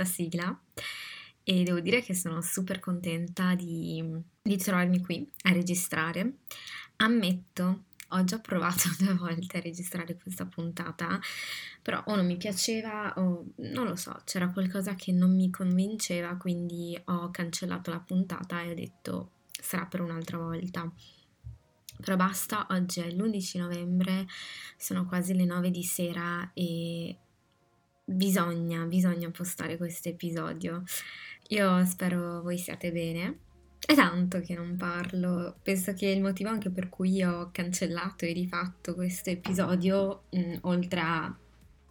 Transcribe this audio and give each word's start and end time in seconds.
questa 0.00 0.04
sigla 0.04 0.58
e 1.42 1.62
devo 1.62 1.80
dire 1.80 2.00
che 2.00 2.14
sono 2.14 2.40
super 2.40 2.80
contenta 2.80 3.54
di, 3.54 4.04
di 4.40 4.56
trovarmi 4.56 5.00
qui 5.00 5.28
a 5.42 5.52
registrare. 5.52 6.38
Ammetto, 6.96 7.84
ho 8.08 8.24
già 8.24 8.38
provato 8.38 8.88
due 8.98 9.14
volte 9.14 9.58
a 9.58 9.60
registrare 9.60 10.16
questa 10.16 10.46
puntata, 10.46 11.18
però 11.82 12.02
o 12.06 12.16
non 12.16 12.26
mi 12.26 12.36
piaceva 12.36 13.14
o 13.16 13.46
non 13.56 13.86
lo 13.86 13.96
so, 13.96 14.20
c'era 14.24 14.50
qualcosa 14.50 14.94
che 14.94 15.12
non 15.12 15.34
mi 15.34 15.50
convinceva, 15.50 16.36
quindi 16.36 16.98
ho 17.06 17.30
cancellato 17.30 17.90
la 17.90 18.00
puntata 18.00 18.62
e 18.62 18.70
ho 18.70 18.74
detto 18.74 19.30
sarà 19.50 19.86
per 19.86 20.00
un'altra 20.00 20.38
volta. 20.38 20.90
Però 22.00 22.16
basta, 22.16 22.66
oggi 22.70 23.00
è 23.00 23.10
l'11 23.10 23.58
novembre, 23.58 24.26
sono 24.78 25.04
quasi 25.04 25.34
le 25.34 25.44
9 25.44 25.70
di 25.70 25.82
sera 25.82 26.50
e 26.54 27.18
bisogna, 28.10 28.84
bisogna 28.84 29.30
postare 29.30 29.76
questo 29.76 30.08
episodio. 30.08 30.82
Io 31.48 31.84
spero 31.84 32.42
voi 32.42 32.58
siate 32.58 32.92
bene. 32.92 33.38
È 33.78 33.94
tanto 33.94 34.40
che 34.40 34.54
non 34.54 34.76
parlo, 34.76 35.56
penso 35.62 35.94
che 35.94 36.06
il 36.06 36.20
motivo 36.20 36.50
anche 36.50 36.70
per 36.70 36.88
cui 36.90 37.22
ho 37.22 37.48
cancellato 37.50 38.24
e 38.26 38.32
rifatto 38.32 38.94
questo 38.94 39.30
episodio, 39.30 40.24
mh, 40.30 40.38
mm, 40.38 40.54
oltre 40.62 41.00
a, 41.00 41.36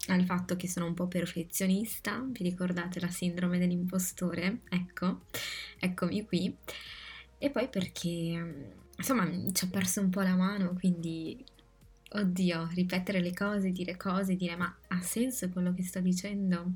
al 0.08 0.24
fatto 0.24 0.56
che 0.56 0.68
sono 0.68 0.86
un 0.86 0.94
po' 0.94 1.08
perfezionista, 1.08 2.24
vi 2.30 2.44
ricordate 2.44 3.00
la 3.00 3.10
sindrome 3.10 3.58
dell'impostore? 3.58 4.60
Ecco, 4.70 5.22
eccomi 5.80 6.26
qui. 6.26 6.56
E 7.40 7.50
poi 7.50 7.68
perché 7.70 8.78
insomma 8.96 9.28
ci 9.52 9.66
ho 9.66 9.70
perso 9.70 10.02
un 10.02 10.10
po' 10.10 10.22
la 10.22 10.36
mano, 10.36 10.76
quindi 10.78 11.44
oddio, 12.10 12.70
ripetere 12.74 13.22
le 13.22 13.34
cose, 13.34 13.72
dire 13.72 13.98
cose, 13.98 14.36
dire 14.36 14.56
ma 14.56 14.76
ha 14.88 15.02
senso 15.02 15.50
quello 15.50 15.74
che 15.74 15.84
sto 15.84 16.00
dicendo? 16.00 16.74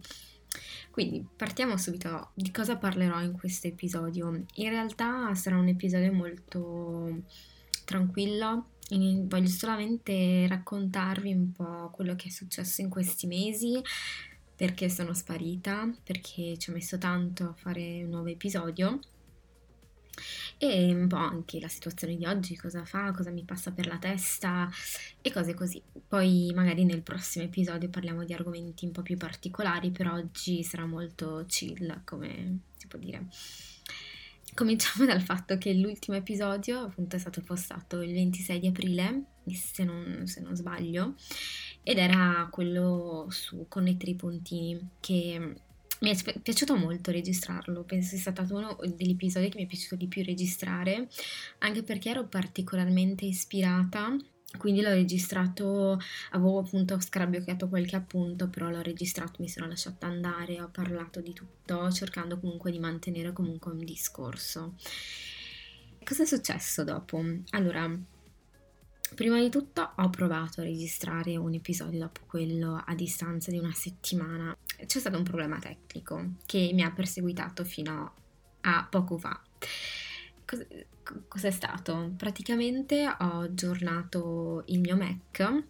Quindi 0.91 1.25
partiamo 1.35 1.77
subito 1.77 2.31
di 2.35 2.51
cosa 2.51 2.77
parlerò 2.77 3.21
in 3.21 3.31
questo 3.31 3.67
episodio. 3.67 4.43
In 4.55 4.69
realtà 4.69 5.33
sarà 5.33 5.57
un 5.57 5.67
episodio 5.67 6.13
molto 6.13 7.23
tranquillo, 7.85 8.67
voglio 8.89 9.47
solamente 9.47 10.45
raccontarvi 10.47 11.33
un 11.33 11.51
po' 11.51 11.89
quello 11.91 12.15
che 12.15 12.27
è 12.27 12.31
successo 12.31 12.81
in 12.81 12.89
questi 12.89 13.25
mesi, 13.25 13.81
perché 14.55 14.87
sono 14.89 15.13
sparita, 15.13 15.91
perché 16.03 16.57
ci 16.59 16.69
ho 16.69 16.73
messo 16.73 16.99
tanto 16.99 17.43
a 17.45 17.53
fare 17.53 18.03
un 18.03 18.09
nuovo 18.09 18.27
episodio 18.27 18.99
e 20.58 20.94
un 20.94 21.08
po' 21.08 21.16
anche 21.16 21.59
la 21.59 21.67
situazione 21.67 22.16
di 22.16 22.25
oggi, 22.25 22.56
cosa 22.56 22.86
fa, 22.86 23.11
cosa 23.11 23.31
mi 23.31 23.44
passa 23.44 23.72
per 23.72 23.88
la 23.88 23.97
testa 23.97 24.69
e 25.22 25.31
cose 25.31 25.53
così. 25.53 25.81
Poi 26.08 26.52
magari 26.53 26.83
nel 26.86 27.02
prossimo 27.02 27.45
episodio 27.45 27.89
parliamo 27.89 28.23
di 28.23 28.34
argomenti 28.34 28.86
un 28.86 28.91
po' 28.91 29.02
più 29.02 29.17
particolari, 29.17 29.91
per 29.91 30.08
oggi 30.08 30.64
sarà 30.64 30.86
molto 30.86 31.44
chill, 31.47 32.02
come 32.03 32.59
si 32.78 32.88
può 32.88 33.00
dire. 33.00 33.28
Cominciamo 34.53 35.06
dal 35.09 35.22
fatto 35.22 35.58
che 35.58 35.73
l'ultimo 35.73 36.16
episodio 36.16 36.81
appunto 36.81 37.16
è 37.16 37.19
stato 37.19 37.41
postato 37.41 38.02
il 38.02 38.14
26 38.14 38.59
di 38.59 38.67
aprile, 38.67 39.23
se 39.52 39.84
non, 39.84 40.23
se 40.25 40.41
non 40.41 40.56
sbaglio, 40.56 41.16
ed 41.81 41.97
era 41.97 42.47
quello 42.52 43.28
su 43.29 43.66
connettere 43.68 44.12
i 44.12 44.16
puntini 44.16 44.90
che 45.00 45.56
mi 46.03 46.12
è 46.12 46.40
piaciuto 46.40 46.75
molto 46.75 47.12
registrarlo, 47.12 47.84
penso 47.84 48.18
sia 48.18 48.31
stato 48.31 48.53
uno 48.53 48.78
degli 48.94 49.12
episodi 49.12 49.47
che 49.47 49.58
mi 49.58 49.64
è 49.64 49.68
piaciuto 49.68 49.96
di 49.96 50.08
più 50.08 50.22
registrare, 50.22 51.08
anche 51.59 51.81
perché 51.81 52.09
ero 52.09 52.28
particolarmente 52.28 53.25
ispirata 53.25 54.16
quindi 54.58 54.81
l'ho 54.81 54.91
registrato, 54.91 56.00
avevo 56.31 56.59
appunto 56.59 57.00
scarabocchiato 57.00 57.68
qualche 57.69 57.96
appunto, 57.96 58.50
però 58.50 58.69
l'ho 58.69 58.84
registrato, 58.84 59.41
mi 59.41 59.50
sono 59.50 59.66
lasciata 59.66 60.06
andare, 60.06 60.62
ho 60.62 60.69
parlato 60.69 61.22
di 61.22 61.34
tutto, 61.34 61.91
cercando 61.91 62.40
comunque 62.40 62.70
di 62.70 62.78
mantenere 62.78 63.34
comunque 63.34 63.72
un 63.72 63.84
discorso. 63.84 64.75
Cosa 66.03 66.22
è 66.22 66.25
successo 66.28 66.84
dopo? 66.84 67.24
Allora, 67.50 67.91
Prima 69.16 69.40
di 69.40 69.50
tutto 69.50 69.91
ho 69.96 70.09
provato 70.09 70.62
a 70.62 70.64
registrare 70.64 71.38
un 71.38 71.53
episodio 71.53 72.00
dopo 72.00 72.22
quello 72.25 72.81
a 72.84 72.96
distanza 72.96 73.52
di 73.52 73.59
una 73.59 73.72
settimana. 73.72 74.58
C'è 74.85 74.99
stato 74.99 75.17
un 75.17 75.23
problema 75.23 75.59
tecnico 75.59 76.33
che 76.45 76.71
mi 76.73 76.83
ha 76.83 76.91
perseguitato 76.91 77.63
fino 77.63 78.13
a 78.61 78.88
poco 78.89 79.17
fa. 79.17 79.39
Cos- 80.45 80.66
cos'è 81.27 81.51
stato? 81.51 82.13
Praticamente 82.17 83.05
ho 83.05 83.41
aggiornato 83.41 84.63
il 84.67 84.79
mio 84.79 84.95
Mac 84.95 85.63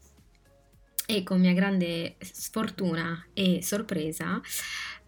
e 1.05 1.23
con 1.23 1.39
mia 1.39 1.53
grande 1.53 2.15
sfortuna 2.19 3.27
e 3.33 3.61
sorpresa 3.61 4.41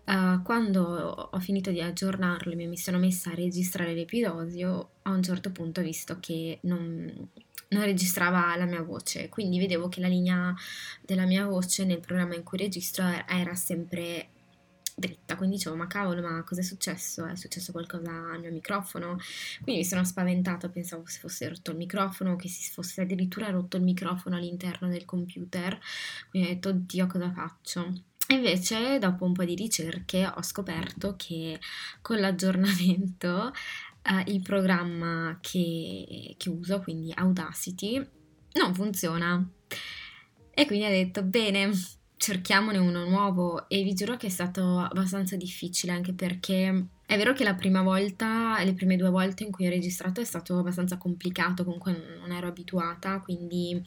Uh, 0.05 0.41
quando 0.43 0.83
ho 0.83 1.39
finito 1.39 1.71
di 1.71 1.81
aggiornarlo 1.81 2.51
e 2.51 2.67
mi 2.67 2.77
sono 2.77 2.99
messa 2.99 3.31
a 3.31 3.35
registrare 3.35 3.95
l'episodio, 3.95 4.91
a 5.01 5.09
un 5.09 5.23
certo 5.23 5.51
punto 5.51 5.79
ho 5.79 5.83
visto 5.83 6.19
che 6.19 6.59
non, 6.61 7.11
non 7.69 7.83
registrava 7.83 8.55
la 8.55 8.65
mia 8.65 8.83
voce, 8.83 9.29
quindi 9.29 9.57
vedevo 9.57 9.89
che 9.89 10.01
la 10.01 10.07
linea 10.07 10.53
della 11.01 11.25
mia 11.25 11.47
voce 11.47 11.85
nel 11.85 12.01
programma 12.01 12.35
in 12.35 12.43
cui 12.43 12.59
registro 12.59 13.03
era 13.27 13.55
sempre 13.55 14.29
dritta, 14.95 15.35
quindi 15.35 15.57
dicevo 15.57 15.75
ma 15.75 15.87
cavolo 15.87 16.21
ma 16.21 16.41
cosa 16.43 16.61
è 16.61 16.63
successo? 16.63 17.25
È 17.25 17.35
successo 17.35 17.71
qualcosa 17.71 18.11
al 18.11 18.39
mio 18.39 18.51
microfono? 18.51 19.17
Quindi 19.63 19.81
mi 19.81 19.85
sono 19.85 20.03
spaventata, 20.05 20.69
pensavo 20.69 21.03
si 21.07 21.19
fosse 21.19 21.49
rotto 21.49 21.71
il 21.71 21.77
microfono, 21.77 22.35
che 22.35 22.47
si 22.47 22.71
fosse 22.71 23.01
addirittura 23.01 23.49
rotto 23.49 23.75
il 23.77 23.83
microfono 23.83 24.35
all'interno 24.35 24.87
del 24.87 25.05
computer, 25.05 25.77
quindi 26.29 26.49
ho 26.49 26.53
detto 26.53 26.69
oddio 26.69 27.07
cosa 27.07 27.31
faccio? 27.31 28.13
Invece, 28.29 28.97
dopo 28.97 29.25
un 29.25 29.33
po' 29.33 29.43
di 29.43 29.55
ricerche, 29.55 30.25
ho 30.25 30.41
scoperto 30.41 31.15
che 31.15 31.59
con 32.01 32.19
l'aggiornamento 32.19 33.51
eh, 34.01 34.31
il 34.31 34.41
programma 34.41 35.37
che, 35.41 36.35
che 36.37 36.49
uso, 36.49 36.79
quindi 36.81 37.11
Audacity, 37.15 38.03
non 38.53 38.73
funziona. 38.73 39.47
E 40.51 40.65
quindi 40.65 40.85
ho 40.85 40.89
detto, 40.89 41.21
bene, 41.21 41.71
cerchiamone 42.17 42.77
uno 42.77 43.07
nuovo 43.07 43.67
e 43.67 43.83
vi 43.83 43.93
giuro 43.93 44.17
che 44.17 44.27
è 44.27 44.29
stato 44.29 44.79
abbastanza 44.79 45.35
difficile 45.35 45.91
anche 45.91 46.13
perché 46.13 46.87
è 47.07 47.17
vero 47.17 47.33
che 47.33 47.43
la 47.43 47.53
prima 47.53 47.83
volta, 47.83 48.61
le 48.63 48.73
prime 48.73 48.95
due 48.95 49.09
volte 49.09 49.43
in 49.43 49.51
cui 49.51 49.67
ho 49.67 49.69
registrato 49.69 50.21
è 50.21 50.23
stato 50.23 50.57
abbastanza 50.57 50.97
complicato, 50.97 51.63
comunque 51.63 52.17
non 52.19 52.31
ero 52.31 52.47
abituata, 52.47 53.19
quindi 53.19 53.79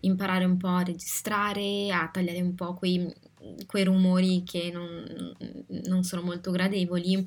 imparare 0.00 0.44
un 0.44 0.56
po' 0.56 0.68
a 0.68 0.84
registrare, 0.84 1.90
a 1.90 2.08
tagliare 2.12 2.40
un 2.40 2.54
po' 2.54 2.74
quei, 2.74 3.12
quei 3.66 3.84
rumori 3.84 4.42
che 4.44 4.70
non, 4.72 5.34
non 5.86 6.02
sono 6.04 6.22
molto 6.22 6.50
gradevoli 6.50 7.26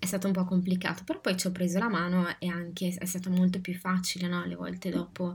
è 0.00 0.06
stato 0.06 0.26
un 0.26 0.32
po' 0.32 0.44
complicato, 0.44 1.02
però 1.04 1.20
poi 1.20 1.36
ci 1.36 1.46
ho 1.46 1.52
preso 1.52 1.78
la 1.78 1.90
mano 1.90 2.26
e 2.38 2.48
anche 2.48 2.88
è 2.98 3.04
stato 3.04 3.28
molto 3.28 3.60
più 3.60 3.74
facile, 3.74 4.28
no? 4.28 4.44
Le 4.46 4.54
volte 4.54 4.88
dopo. 4.88 5.34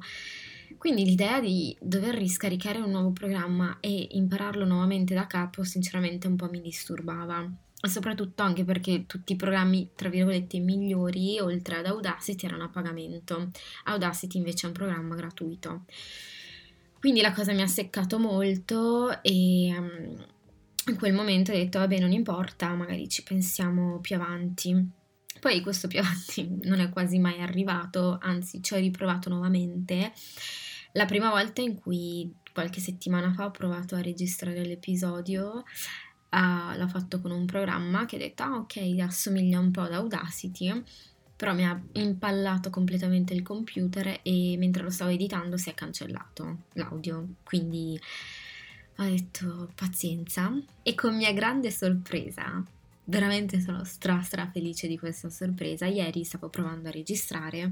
Quindi 0.78 1.06
l'idea 1.06 1.40
di 1.40 1.76
dover 1.80 2.16
riscaricare 2.16 2.80
un 2.80 2.90
nuovo 2.90 3.12
programma 3.12 3.78
e 3.80 4.08
impararlo 4.12 4.66
nuovamente 4.66 5.14
da 5.14 5.28
capo, 5.28 5.64
sinceramente 5.64 6.26
un 6.26 6.36
po' 6.36 6.50
mi 6.50 6.62
disturbava. 6.62 7.47
Soprattutto 7.80 8.42
anche 8.42 8.64
perché 8.64 9.06
tutti 9.06 9.34
i 9.34 9.35
programmi, 9.35 9.91
tra 9.96 10.09
virgolette, 10.09 10.58
migliori, 10.58 11.40
oltre 11.40 11.76
ad 11.76 11.85
Audacity, 11.85 12.47
erano 12.47 12.64
a 12.64 12.70
pagamento. 12.70 13.52
Audacity 13.84 14.40
invece 14.40 14.66
è 14.66 14.70
un 14.70 14.73
programma 14.73 15.14
gratuito. 15.14 15.84
Quindi 17.05 17.22
la 17.22 17.34
cosa 17.34 17.53
mi 17.53 17.61
ha 17.61 17.67
seccato 17.67 18.17
molto 18.17 19.22
e 19.22 19.72
um, 19.78 20.25
in 20.87 20.97
quel 20.97 21.13
momento 21.13 21.52
ho 21.52 21.53
detto 21.53 21.78
vabbè 21.78 21.99
non 21.99 22.11
importa, 22.11 22.73
magari 22.73 23.07
ci 23.07 23.22
pensiamo 23.22 23.99
più 23.99 24.16
avanti. 24.16 24.90
Poi 25.40 25.61
questo 25.61 25.87
più 25.87 25.99
avanti 26.02 26.49
non 26.63 26.79
è 26.79 26.90
quasi 26.90 27.19
mai 27.19 27.41
arrivato, 27.41 28.17
anzi 28.19 28.63
ci 28.63 28.73
ho 28.73 28.78
riprovato 28.78 29.29
nuovamente. 29.29 30.13
La 30.93 31.05
prima 31.05 31.29
volta 31.29 31.61
in 31.61 31.79
cui 31.79 32.34
qualche 32.52 32.79
settimana 32.79 33.31
fa 33.34 33.46
ho 33.46 33.51
provato 33.51 33.93
a 33.93 34.01
registrare 34.01 34.66
l'episodio, 34.66 35.63
uh, 36.31 36.75
l'ho 36.75 36.87
fatto 36.87 37.22
con 37.22 37.29
un 37.29 37.46
programma 37.46 38.05
che 38.05 38.16
ho 38.16 38.19
detto 38.19 38.41
ah 38.41 38.55
ok 38.55 38.78
assomiglia 38.99 39.59
un 39.59 39.69
po' 39.69 39.81
ad 39.81 39.93
Audacity, 39.93 40.84
però 41.35 41.53
mi 41.53 41.66
ha 41.66 41.79
impallato 41.93 42.70
completamente 42.70 43.34
il 43.34 43.43
computer 43.43 44.20
e 44.23 44.55
mentre 44.58 44.84
lo 44.84 44.90
stavo 44.90 45.11
editando 45.11 45.58
si 45.58 45.70
è 45.70 45.73
cancellato 45.73 46.59
l'audio, 46.73 47.28
quindi 47.43 47.99
ho 48.97 49.03
detto 49.03 49.70
pazienza. 49.76 50.52
E 50.82 50.96
con 50.96 51.16
mia 51.16 51.34
grande 51.34 51.72
sorpresa, 51.72 52.64
veramente 53.05 53.59
sono 53.59 53.84
stra 53.84 54.22
stra 54.22 54.49
felice 54.52 54.87
di 54.87 54.97
questa 54.97 55.29
sorpresa, 55.29 55.85
ieri 55.85 56.23
stavo 56.23 56.49
provando 56.49 56.87
a 56.87 56.91
registrare 56.91 57.72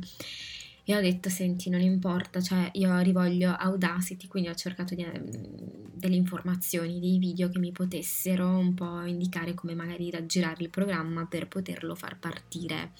e 0.85 0.95
ho 0.97 0.99
detto 0.99 1.29
senti 1.29 1.69
non 1.69 1.79
importa, 1.79 2.41
cioè 2.41 2.69
io 2.73 2.99
rivoglio 2.99 3.55
Audacity, 3.55 4.27
quindi 4.27 4.49
ho 4.49 4.55
cercato 4.55 4.93
di, 4.93 5.05
delle 5.93 6.15
informazioni, 6.15 6.99
dei 6.99 7.17
video 7.17 7.47
che 7.47 7.59
mi 7.59 7.71
potessero 7.71 8.49
un 8.49 8.73
po' 8.73 9.05
indicare 9.05 9.53
come 9.53 9.75
magari 9.75 10.11
raggirare 10.11 10.61
il 10.63 10.69
programma 10.69 11.25
per 11.25 11.47
poterlo 11.47 11.95
far 11.95 12.19
partire 12.19 12.91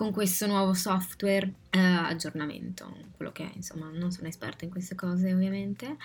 con 0.00 0.12
questo 0.12 0.46
nuovo 0.46 0.72
software 0.72 1.52
eh, 1.68 1.78
aggiornamento, 1.78 2.90
quello 3.16 3.32
che 3.32 3.44
è, 3.44 3.52
insomma 3.54 3.90
non 3.90 4.10
sono 4.10 4.28
esperta 4.28 4.64
in 4.64 4.70
queste 4.70 4.94
cose 4.94 5.30
ovviamente 5.30 5.98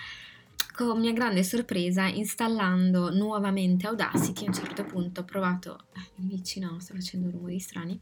con 0.74 1.00
mia 1.00 1.14
grande 1.14 1.42
sorpresa, 1.42 2.04
installando 2.04 3.10
nuovamente 3.10 3.86
Audacity, 3.86 4.44
a 4.44 4.48
un 4.48 4.52
certo 4.52 4.84
punto 4.84 5.22
ho 5.22 5.24
provato, 5.24 5.86
eh, 5.94 6.00
vicino 6.16 6.78
sto 6.78 6.92
facendo 6.92 7.30
rumori 7.30 7.58
strani, 7.58 7.98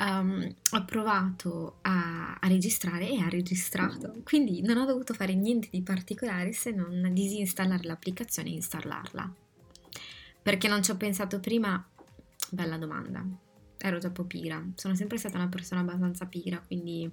um, 0.00 0.54
ho 0.72 0.84
provato 0.84 1.78
a, 1.80 2.36
a, 2.38 2.46
registrare 2.46 3.08
e 3.08 3.22
ha 3.22 3.28
registrato. 3.30 4.16
Quindi 4.24 4.60
non 4.60 4.76
ho 4.76 4.84
dovuto 4.84 5.14
fare 5.14 5.34
niente 5.34 5.68
di 5.70 5.80
particolare 5.80 6.52
se 6.52 6.70
non 6.70 7.08
disinstallare 7.14 7.84
l'applicazione 7.84 8.50
e 8.50 8.56
installarla. 8.56 9.32
Perché 10.42 10.68
non 10.68 10.82
ci 10.82 10.90
ho 10.90 10.96
pensato 10.98 11.40
prima? 11.40 11.82
Bella 12.50 12.76
domanda. 12.76 13.24
Ero 13.86 13.98
troppo 13.98 14.24
pigra. 14.24 14.64
Sono 14.76 14.94
sempre 14.94 15.18
stata 15.18 15.36
una 15.36 15.48
persona 15.48 15.82
abbastanza 15.82 16.26
pigra, 16.26 16.58
quindi 16.60 17.10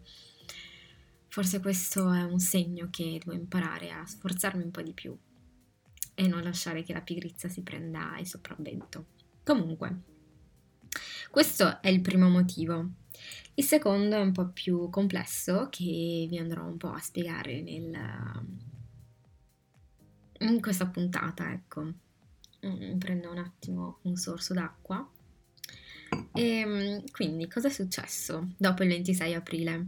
Forse 1.32 1.62
questo 1.62 2.12
è 2.12 2.24
un 2.24 2.40
segno 2.40 2.90
che 2.92 3.18
devo 3.24 3.32
imparare 3.32 3.90
a 3.90 4.06
sforzarmi 4.06 4.64
un 4.64 4.72
po' 4.72 4.82
di 4.82 4.92
più 4.92 5.18
e 6.14 6.28
non 6.28 6.44
lasciare 6.44 6.84
che 6.84 6.92
la 6.92 7.00
pigrizia 7.00 7.48
si 7.48 7.62
prenda 7.62 8.18
il 8.20 8.28
sopravvento. 8.28 9.06
Comunque, 9.42 10.02
questo 11.30 11.82
è 11.82 11.88
il 11.88 12.02
primo 12.02 12.28
motivo. 12.28 12.86
Il 13.54 13.64
secondo 13.64 14.18
è 14.18 14.20
un 14.22 14.34
po' 14.34 14.50
più 14.50 14.90
complesso 14.90 15.70
che 15.70 16.26
vi 16.30 16.38
andrò 16.38 16.66
un 16.66 16.76
po' 16.76 16.92
a 16.92 17.00
spiegare 17.00 17.62
nel, 17.62 17.98
in 20.40 20.60
questa 20.60 20.88
puntata, 20.88 21.50
ecco. 21.54 21.94
Mm, 22.66 22.98
prendo 22.98 23.32
un 23.32 23.38
attimo 23.38 24.00
un 24.02 24.18
sorso 24.18 24.54
d'acqua. 24.54 25.10
E 26.34 26.42
ehm, 26.42 27.04
quindi 27.12 27.48
cosa 27.48 27.68
è 27.68 27.72
successo 27.72 28.50
dopo 28.58 28.84
il 28.84 28.90
26 28.90 29.34
aprile? 29.34 29.86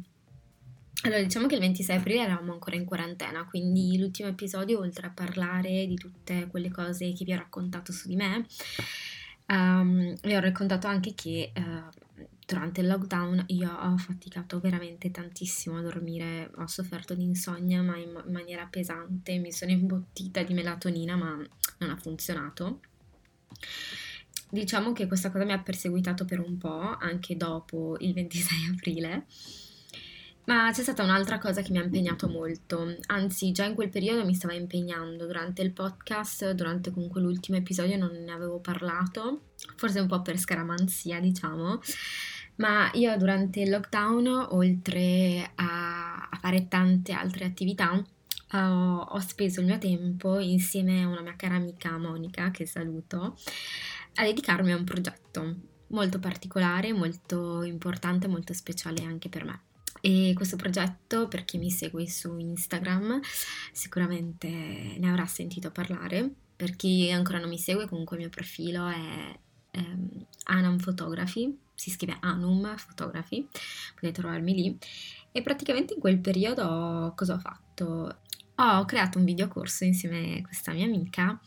Allora, 1.03 1.21
diciamo 1.21 1.47
che 1.47 1.55
il 1.55 1.59
26 1.59 1.97
aprile 1.97 2.23
eravamo 2.23 2.53
ancora 2.53 2.77
in 2.77 2.85
quarantena, 2.85 3.45
quindi 3.45 3.97
l'ultimo 3.97 4.29
episodio, 4.29 4.79
oltre 4.79 5.07
a 5.07 5.09
parlare 5.09 5.85
di 5.85 5.95
tutte 5.95 6.47
quelle 6.47 6.71
cose 6.71 7.11
che 7.11 7.25
vi 7.25 7.33
ho 7.33 7.37
raccontato 7.37 7.91
su 7.91 8.07
di 8.07 8.15
me, 8.15 8.45
um, 9.47 10.15
vi 10.21 10.33
ho 10.33 10.39
raccontato 10.39 10.87
anche 10.87 11.13
che 11.13 11.51
uh, 11.55 12.25
durante 12.45 12.79
il 12.79 12.87
lockdown 12.87 13.43
io 13.47 13.69
ho 13.73 13.97
faticato 13.97 14.61
veramente 14.61 15.11
tantissimo 15.11 15.77
a 15.77 15.81
dormire, 15.81 16.49
ho 16.55 16.67
sofferto 16.67 17.13
di 17.15 17.23
insonnia 17.23 17.81
ma 17.81 17.97
in, 17.97 18.23
maniera 18.29 18.65
pesante, 18.65 19.37
mi 19.39 19.51
sono 19.51 19.71
imbottita 19.71 20.41
di 20.43 20.53
melatonina 20.53 21.17
ma 21.17 21.35
non 21.79 21.89
ha 21.89 21.97
funzionato. 21.97 22.79
Diciamo 24.53 24.93
che 24.93 25.07
questa 25.07 25.31
cosa 25.31 25.45
mi 25.45 25.51
ha 25.51 25.57
perseguitato 25.57 26.25
per 26.25 26.39
un 26.39 26.59
po', 26.59 26.95
anche 26.99 27.35
dopo 27.35 27.97
il 28.01 28.13
26 28.13 28.69
aprile. 28.71 29.25
Ma 30.45 30.69
c'è 30.71 30.83
stata 30.83 31.01
un'altra 31.01 31.39
cosa 31.39 31.63
che 31.63 31.71
mi 31.71 31.79
ha 31.79 31.83
impegnato 31.83 32.27
molto, 32.27 32.95
anzi 33.07 33.51
già 33.51 33.65
in 33.65 33.73
quel 33.73 33.89
periodo 33.89 34.23
mi 34.25 34.35
stava 34.35 34.53
impegnando. 34.53 35.25
Durante 35.25 35.63
il 35.63 35.71
podcast, 35.71 36.51
durante 36.51 36.91
comunque 36.91 37.19
l'ultimo 37.19 37.57
episodio 37.57 37.97
non 37.97 38.11
ne 38.11 38.31
avevo 38.31 38.59
parlato, 38.59 39.45
forse 39.75 39.99
un 39.99 40.07
po' 40.07 40.21
per 40.21 40.37
scaramanzia 40.37 41.19
diciamo, 41.19 41.81
ma 42.57 42.91
io 42.93 43.17
durante 43.17 43.61
il 43.61 43.71
lockdown 43.71 44.49
oltre 44.51 45.51
a, 45.55 46.29
fare 46.39 46.67
tante 46.67 47.11
altre 47.13 47.45
attività 47.45 48.03
uh, 48.53 48.57
ho 48.57 49.19
speso 49.19 49.61
il 49.61 49.65
mio 49.65 49.77
tempo 49.77 50.39
insieme 50.39 51.03
a 51.03 51.07
una 51.07 51.21
mia 51.21 51.35
cara 51.35 51.55
amica 51.55 51.97
Monica, 51.97 52.51
che 52.51 52.65
saluto, 52.65 53.37
a 54.15 54.23
dedicarmi 54.23 54.71
a 54.71 54.77
un 54.77 54.83
progetto 54.83 55.55
molto 55.87 56.19
particolare, 56.19 56.91
molto 56.91 57.63
importante, 57.63 58.27
molto 58.27 58.53
speciale 58.53 59.03
anche 59.03 59.29
per 59.29 59.45
me. 59.45 59.61
E 60.01 60.33
questo 60.35 60.57
progetto, 60.57 61.27
per 61.27 61.45
chi 61.45 61.57
mi 61.57 61.71
segue 61.71 62.09
su 62.09 62.37
Instagram, 62.37 63.21
sicuramente 63.71 64.49
ne 64.49 65.09
avrà 65.09 65.25
sentito 65.25 65.71
parlare. 65.71 66.29
Per 66.55 66.75
chi 66.75 67.09
ancora 67.09 67.39
non 67.39 67.49
mi 67.49 67.57
segue, 67.57 67.87
comunque 67.87 68.17
il 68.17 68.23
mio 68.23 68.31
profilo 68.31 68.87
è 68.87 69.39
ehm, 69.71 70.25
Anam 70.45 70.77
Photography, 70.77 71.57
si 71.73 71.89
scrive 71.89 72.17
Anum 72.19 72.75
Photography, 72.85 73.47
potete 73.95 74.19
trovarmi 74.19 74.53
lì. 74.53 74.77
E 75.31 75.41
praticamente 75.41 75.93
in 75.93 75.99
quel 75.99 76.19
periodo 76.19 77.13
cosa 77.15 77.35
ho 77.35 77.39
fatto? 77.39 78.17
Ho 78.55 78.85
creato 78.85 79.17
un 79.17 79.25
videocorso 79.25 79.83
insieme 79.83 80.39
a 80.39 80.41
questa 80.41 80.73
mia 80.73 80.85
amica 80.85 81.39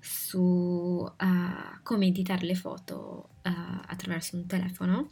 su 0.00 0.38
uh, 0.40 1.82
come 1.82 2.06
editare 2.06 2.46
le 2.46 2.54
foto 2.54 3.28
uh, 3.42 3.50
attraverso 3.86 4.36
un 4.36 4.46
telefono 4.46 5.10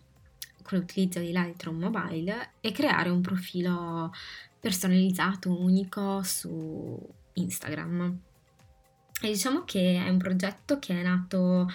con 0.63 0.79
l'utilizzo 0.79 1.21
di 1.21 1.31
Lightroom 1.33 1.79
Mobile 1.79 2.55
e 2.61 2.73
creare 2.73 3.09
un 3.11 3.21
profilo 3.21 4.13
personalizzato, 4.59 5.57
unico 5.57 6.23
su 6.23 6.99
Instagram. 7.35 8.19
E 9.23 9.29
diciamo 9.29 9.65
che 9.65 9.95
è 9.97 10.09
un 10.11 10.19
progetto 10.19 10.79
che 10.79 11.01
è 11.01 11.03
nato, 11.03 11.71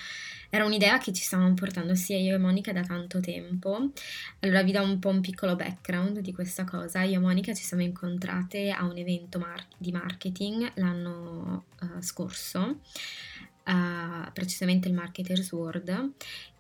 era 0.51 0.63
un'idea 0.63 0.99
che 0.99 1.11
ci 1.11 1.23
stavamo 1.23 1.55
portando 1.55 1.95
sia 1.95 2.17
io 2.17 2.35
e 2.35 2.38
Monica 2.38 2.71
da 2.71 2.81
tanto 2.81 3.19
tempo. 3.19 3.89
Allora 4.41 4.61
vi 4.61 4.71
do 4.71 4.83
un 4.83 4.99
po' 4.99 5.09
un 5.09 5.21
piccolo 5.21 5.55
background 5.55 6.19
di 6.19 6.33
questa 6.33 6.65
cosa. 6.65 7.01
Io 7.01 7.15
e 7.15 7.19
Monica 7.19 7.53
ci 7.55 7.63
siamo 7.63 7.81
incontrate 7.81 8.69
a 8.69 8.83
un 8.85 8.95
evento 8.95 9.39
mar- 9.39 9.65
di 9.75 9.91
marketing 9.91 10.71
l'anno 10.75 11.65
uh, 11.81 12.01
scorso 12.01 12.79
uh, 13.65 14.31
precisamente 14.33 14.88
il 14.88 14.93
Marketers 14.93 15.51
World, 15.51 16.11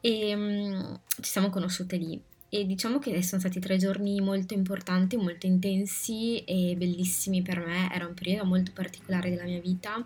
e 0.01 0.33
um, 0.35 0.99
ci 1.21 1.29
siamo 1.29 1.49
conosciute 1.51 1.95
lì. 1.97 2.19
E 2.53 2.65
diciamo 2.65 2.99
che 2.99 3.21
sono 3.23 3.39
stati 3.39 3.61
tre 3.61 3.77
giorni 3.77 4.19
molto 4.19 4.53
importanti, 4.53 5.15
molto 5.15 5.45
intensi 5.45 6.43
e 6.43 6.75
bellissimi 6.75 7.41
per 7.41 7.65
me. 7.65 7.89
Era 7.93 8.05
un 8.05 8.13
periodo 8.13 8.45
molto 8.45 8.71
particolare 8.73 9.29
della 9.29 9.45
mia 9.45 9.61
vita 9.61 10.05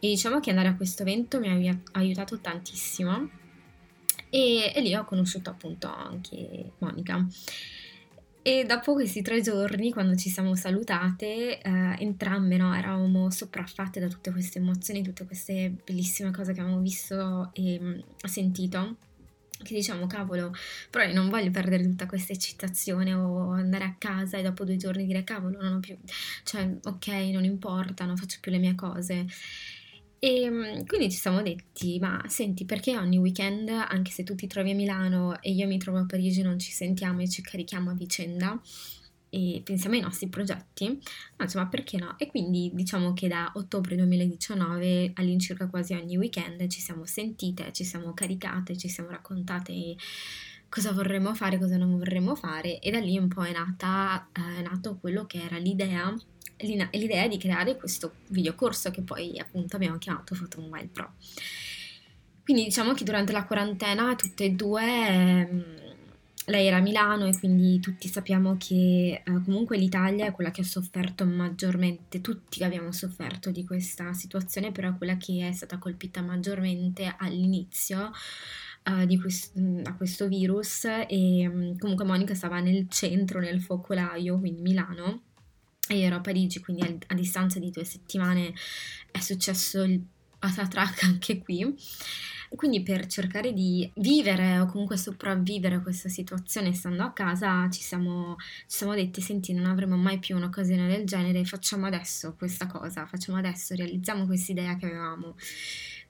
e 0.00 0.08
diciamo 0.08 0.40
che 0.40 0.50
andare 0.50 0.68
a 0.68 0.74
questo 0.74 1.02
evento 1.02 1.38
mi 1.38 1.68
ha 1.68 1.76
aiutato 1.92 2.38
tantissimo. 2.38 3.28
E, 4.30 4.72
e 4.74 4.80
lì 4.80 4.94
ho 4.94 5.04
conosciuto 5.04 5.50
appunto 5.50 5.92
anche 5.92 6.72
Monica. 6.78 7.26
E 8.42 8.64
dopo 8.64 8.94
questi 8.94 9.20
tre 9.20 9.42
giorni, 9.42 9.92
quando 9.92 10.16
ci 10.16 10.30
siamo 10.30 10.54
salutate, 10.54 11.60
eh, 11.60 11.96
entrambe 11.98 12.56
no, 12.56 12.74
eravamo 12.74 13.30
sopraffatte 13.30 14.00
da 14.00 14.08
tutte 14.08 14.30
queste 14.30 14.58
emozioni, 14.58 15.02
tutte 15.02 15.26
queste 15.26 15.74
bellissime 15.84 16.30
cose 16.30 16.54
che 16.54 16.60
abbiamo 16.60 16.80
visto 16.80 17.50
e 17.52 17.78
mm, 17.78 17.98
sentito. 18.24 18.96
Che 19.62 19.74
diciamo, 19.74 20.06
cavolo, 20.06 20.54
però 20.88 21.04
io 21.04 21.12
non 21.12 21.28
voglio 21.28 21.50
perdere 21.50 21.82
tutta 21.82 22.06
questa 22.06 22.32
eccitazione 22.32 23.12
o 23.12 23.50
andare 23.50 23.84
a 23.84 23.94
casa 23.98 24.38
e 24.38 24.42
dopo 24.42 24.64
due 24.64 24.78
giorni 24.78 25.04
dire, 25.04 25.22
cavolo, 25.22 25.60
non 25.60 25.74
ho 25.74 25.80
più, 25.80 25.98
cioè, 26.44 26.66
ok, 26.82 27.08
non 27.30 27.44
importa, 27.44 28.06
non 28.06 28.16
faccio 28.16 28.38
più 28.40 28.50
le 28.50 28.56
mie 28.58 28.74
cose. 28.74 29.26
E 30.22 30.42
ehm, 30.42 30.84
quindi 30.84 31.10
ci 31.10 31.16
siamo 31.18 31.40
detti, 31.40 31.98
ma 31.98 32.22
senti, 32.26 32.66
perché 32.66 32.94
ogni 32.96 33.16
weekend, 33.16 33.70
anche 33.70 34.10
se 34.10 34.22
tu 34.22 34.34
ti 34.34 34.46
trovi 34.46 34.70
a 34.72 34.74
Milano 34.74 35.40
e 35.40 35.50
io 35.50 35.66
mi 35.66 35.78
trovo 35.78 35.96
a 35.98 36.04
Parigi, 36.04 36.42
non 36.42 36.58
ci 36.58 36.72
sentiamo 36.72 37.22
e 37.22 37.28
ci 37.28 37.40
carichiamo 37.40 37.90
a 37.90 37.94
vicenda 37.94 38.60
e 39.30 39.62
pensiamo 39.64 39.94
ai 39.94 40.02
nostri 40.02 40.28
progetti? 40.28 40.88
No, 40.88 41.44
insomma, 41.44 41.68
perché 41.68 41.96
no? 41.96 42.18
E 42.18 42.26
quindi 42.26 42.70
diciamo 42.74 43.14
che 43.14 43.28
da 43.28 43.50
ottobre 43.54 43.96
2019 43.96 45.12
all'incirca 45.14 45.68
quasi 45.68 45.94
ogni 45.94 46.18
weekend 46.18 46.66
ci 46.68 46.80
siamo 46.80 47.06
sentite, 47.06 47.72
ci 47.72 47.84
siamo 47.84 48.12
caricate, 48.12 48.76
ci 48.76 48.88
siamo 48.88 49.08
raccontate 49.08 49.96
cosa 50.68 50.92
vorremmo 50.92 51.34
fare, 51.34 51.58
cosa 51.58 51.78
non 51.78 51.96
vorremmo 51.96 52.34
fare 52.34 52.78
e 52.78 52.90
da 52.90 53.00
lì 53.00 53.16
un 53.16 53.28
po' 53.28 53.42
è, 53.44 53.52
nata, 53.52 54.28
eh, 54.32 54.58
è 54.58 54.62
nato 54.62 54.98
quello 54.98 55.24
che 55.24 55.42
era 55.42 55.56
l'idea 55.56 56.14
l'idea 56.58 57.28
di 57.28 57.38
creare 57.38 57.76
questo 57.76 58.14
videocorso 58.28 58.90
che 58.90 59.02
poi 59.02 59.38
appunto 59.38 59.76
abbiamo 59.76 59.98
chiamato 59.98 60.34
Photo 60.34 60.60
Mobile 60.60 60.88
Pro. 60.92 61.12
Quindi 62.42 62.64
diciamo 62.64 62.92
che 62.94 63.04
durante 63.04 63.32
la 63.32 63.44
quarantena 63.44 64.14
tutte 64.16 64.44
e 64.44 64.50
due, 64.50 64.82
ehm, 64.82 65.64
lei 66.46 66.66
era 66.66 66.78
a 66.78 66.80
Milano 66.80 67.26
e 67.26 67.38
quindi 67.38 67.78
tutti 67.78 68.08
sappiamo 68.08 68.56
che 68.58 69.22
eh, 69.24 69.42
comunque 69.44 69.76
l'Italia 69.78 70.26
è 70.26 70.32
quella 70.32 70.50
che 70.50 70.62
ha 70.62 70.64
sofferto 70.64 71.24
maggiormente, 71.24 72.20
tutti 72.20 72.64
abbiamo 72.64 72.90
sofferto 72.90 73.50
di 73.50 73.64
questa 73.64 74.12
situazione, 74.14 74.72
però 74.72 74.88
è 74.88 74.96
quella 74.96 75.16
che 75.16 75.46
è 75.48 75.52
stata 75.52 75.78
colpita 75.78 76.22
maggiormente 76.22 77.14
all'inizio. 77.18 78.10
Di 79.06 79.20
quest- 79.20 79.56
a 79.84 79.94
questo 79.94 80.26
virus 80.26 80.84
e 80.84 81.76
comunque 81.78 82.04
Monica 82.04 82.34
stava 82.34 82.60
nel 82.60 82.88
centro, 82.88 83.38
nel 83.38 83.60
focolaio, 83.60 84.38
quindi 84.38 84.62
Milano, 84.62 85.24
e 85.90 86.00
ero 86.02 86.16
a 86.16 86.20
Parigi, 86.20 86.60
quindi 86.60 86.82
a, 86.82 86.94
a 87.08 87.14
distanza 87.14 87.58
di 87.58 87.70
due 87.70 87.84
settimane 87.84 88.54
è 89.10 89.18
successo 89.18 89.82
il 89.82 90.00
patatrack 90.38 91.02
anche 91.02 91.38
qui. 91.38 91.76
Quindi 92.54 92.82
per 92.82 93.06
cercare 93.06 93.52
di 93.52 93.88
vivere 93.96 94.58
o 94.58 94.66
comunque 94.66 94.96
sopravvivere 94.96 95.76
a 95.76 95.80
questa 95.80 96.08
situazione 96.08 96.72
stando 96.72 97.04
a 97.04 97.12
casa 97.12 97.68
ci 97.70 97.80
siamo, 97.80 98.36
ci 98.38 98.76
siamo 98.78 98.94
detti 98.94 99.20
senti 99.20 99.52
non 99.52 99.66
avremo 99.66 99.96
mai 99.96 100.18
più 100.18 100.34
un'occasione 100.36 100.88
del 100.88 101.06
genere, 101.06 101.44
facciamo 101.44 101.86
adesso 101.86 102.34
questa 102.36 102.66
cosa, 102.66 103.06
facciamo 103.06 103.38
adesso, 103.38 103.74
realizziamo 103.76 104.26
questa 104.26 104.50
idea 104.50 104.76
che 104.76 104.86
avevamo. 104.86 105.36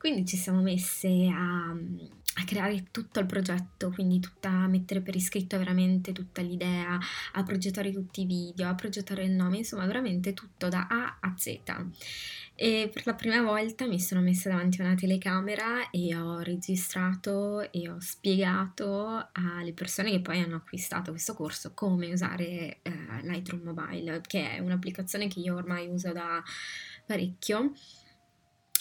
Quindi 0.00 0.25
ci 0.25 0.38
siamo 0.38 0.62
messe 0.62 1.28
a, 1.30 1.69
a 1.73 2.45
creare 2.47 2.87
tutto 2.90 3.21
il 3.21 3.26
progetto, 3.26 3.90
quindi 3.90 4.19
tutta, 4.19 4.49
a 4.49 4.66
mettere 4.66 5.02
per 5.02 5.14
iscritto 5.14 5.59
veramente 5.59 6.12
tutta 6.12 6.40
l'idea, 6.40 6.99
a 7.33 7.42
progettare 7.42 7.92
tutti 7.92 8.23
i 8.23 8.25
video, 8.25 8.71
a 8.71 8.75
progettare 8.75 9.25
il 9.25 9.33
nome, 9.33 9.59
insomma 9.59 9.85
veramente 9.85 10.33
tutto 10.33 10.69
da 10.69 10.87
A 10.88 11.19
a 11.21 11.35
Z. 11.37 11.61
E 12.54 12.90
per 12.90 13.02
la 13.04 13.12
prima 13.12 13.42
volta 13.42 13.87
mi 13.87 14.00
sono 14.00 14.23
messa 14.23 14.49
davanti 14.49 14.80
a 14.80 14.87
una 14.87 14.95
telecamera 14.95 15.90
e 15.90 16.16
ho 16.16 16.38
registrato 16.38 17.71
e 17.71 17.90
ho 17.90 18.00
spiegato 18.00 19.28
alle 19.33 19.75
persone 19.75 20.12
che 20.12 20.23
poi 20.23 20.40
hanno 20.40 20.57
acquistato 20.57 21.11
questo 21.11 21.35
corso 21.35 21.75
come 21.75 22.11
usare 22.11 22.78
eh, 22.80 23.21
Lightroom 23.21 23.64
Mobile, 23.64 24.23
che 24.26 24.52
è 24.52 24.61
un'applicazione 24.61 25.28
che 25.28 25.40
io 25.40 25.57
ormai 25.57 25.88
uso 25.88 26.11
da 26.12 26.42
parecchio. 27.04 27.75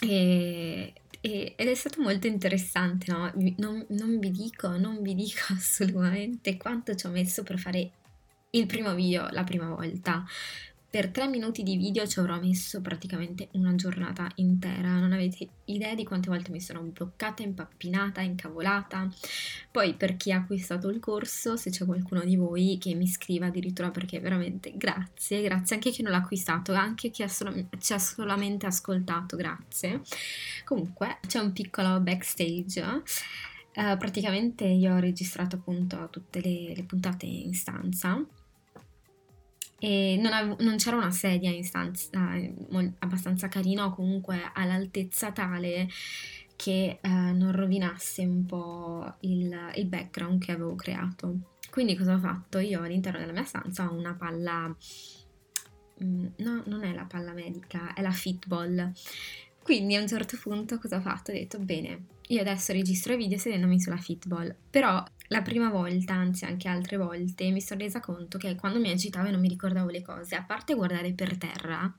E, 0.02 0.94
e, 1.22 1.54
ed 1.56 1.68
è 1.68 1.76
stato 1.76 2.02
molto 2.02 2.28
interessante, 2.28 3.12
no? 3.12 3.32
Non, 3.58 3.86
non 3.90 4.20
vi 4.20 4.32
dico, 4.32 4.78
non 4.78 5.02
vi 5.02 5.16
dico 5.16 5.42
assolutamente 5.54 6.58
quanto 6.58 6.96
ci 6.96 7.06
ho 7.06 7.10
messo 7.10 7.44
per 7.44 7.60
fare 7.60 7.92
il 8.52 8.66
primo 8.66 8.96
video 8.96 9.28
la 9.30 9.44
prima 9.44 9.70
volta 9.70 10.26
per 10.90 11.10
tre 11.10 11.28
minuti 11.28 11.62
di 11.62 11.78
video 11.78 12.08
ci 12.08 12.20
avrò 12.20 12.40
messo 12.40 12.82
praticamente 12.82 13.50
una 13.52 13.76
giornata 13.76 14.28
intera, 14.36 14.98
non 14.98 15.14
avete 15.14 15.48
idea 15.66 15.94
di 15.94 16.04
quante 16.04 16.30
volte 16.30 16.50
mi 16.50 16.60
sono 16.60 16.82
bloccata, 16.82 17.44
impappinata, 17.44 18.22
incavolata. 18.22 19.08
Poi 19.72 19.94
per 19.94 20.18
chi 20.18 20.32
ha 20.32 20.38
acquistato 20.38 20.90
il 20.90 21.00
corso, 21.00 21.58
se 21.58 21.70
c'è 21.70 21.86
qualcuno 21.86 22.22
di 22.22 22.36
voi 22.36 22.80
che 22.80 22.96
mi 22.96 23.06
scriva 23.06 23.46
addirittura 23.46 23.92
perché 23.92 24.20
veramente 24.20 24.74
grazie, 24.76 25.44
grazie 25.44 25.76
anche 25.76 25.92
chi 25.92 26.02
non 26.02 26.12
l'ha 26.12 26.18
acquistato, 26.18 26.74
anche 26.74 27.12
chi 27.12 27.28
solo, 27.30 27.54
ci 27.80 27.94
ha 27.94 28.00
solamente 28.00 28.66
ascoltato, 28.66 29.36
grazie. 29.36 30.02
Comunque 30.66 31.20
c'è 31.28 31.40
un 31.40 31.54
piccolo 31.54 32.00
backstage. 32.00 33.04
Uh, 33.76 33.96
praticamente 33.98 34.66
io 34.66 34.96
ho 34.96 35.00
registrato 35.00 35.58
appunto 35.58 36.08
tutte 36.10 36.42
le, 36.42 36.74
le 36.76 36.84
puntate 36.84 37.28
in 37.28 37.54
stanza 37.54 38.26
e 39.80 40.20
non, 40.22 40.34
avevo, 40.34 40.58
non, 40.60 40.76
c'era 40.76 40.98
una 40.98 41.12
sedia 41.12 41.50
in 41.50 41.64
stanza 41.64 42.36
eh, 42.36 42.54
abbastanza 43.00 43.48
carina 43.48 43.86
o 43.86 43.94
comunque 43.94 44.52
all'altezza 44.54 45.32
tale 45.32 45.88
che 46.56 47.00
eh, 47.02 47.08
non 47.10 47.54
rovinasse 47.54 48.24
un 48.24 48.46
po' 48.46 49.16
il, 49.22 49.56
il, 49.76 49.86
background 49.86 50.44
che 50.44 50.52
avevo 50.52 50.76
creato. 50.76 51.56
Quindi 51.70 51.96
cosa 51.96 52.16
ho 52.16 52.20
fatto? 52.20 52.58
Io 52.60 52.82
all'interno 52.82 53.20
della 53.20 53.32
mia 53.32 53.46
stanza 53.46 53.90
ho 53.90 53.94
una 53.94 54.14
palla, 54.14 54.76
mm, 56.04 56.26
no, 56.38 56.64
non 56.66 56.84
è 56.84 56.94
la 56.94 57.06
palla 57.06 57.32
medica, 57.32 57.94
è 57.94 58.02
la 58.02 58.12
fitball. 58.12 58.92
Quindi 59.70 59.96
a 59.96 60.02
un 60.02 60.08
certo 60.08 60.36
punto 60.42 60.80
cosa 60.80 60.98
ho 60.98 61.00
fatto? 61.00 61.30
Ho 61.30 61.36
detto, 61.36 61.60
bene, 61.60 62.06
io 62.30 62.42
adesso 62.42 62.74
registro 62.74 63.14
i 63.14 63.18
video 63.18 63.38
sedendomi 63.38 63.80
sulla 63.80 63.98
fitball, 63.98 64.52
però 64.68 65.06
la 65.28 65.44
prima 65.44 65.70
volta, 65.70 66.16
anzi 66.16 66.44
anche 66.46 66.68
altre 66.68 66.98
volte, 66.98 67.52
mi 67.52 67.62
sono 67.62 67.82
resa 67.82 68.00
conto 68.00 68.40
che 68.40 68.56
quando 68.56 68.80
mi 68.80 68.90
agitavo 68.90 69.28
e 69.28 69.30
non 69.30 69.40
mi 69.40 69.48
ricordavo 69.48 69.92
le 69.92 70.02
cose, 70.02 70.34
a 70.34 70.42
parte 70.42 70.74
guardare 70.74 71.14
per 71.14 71.38
terra, 71.38 71.96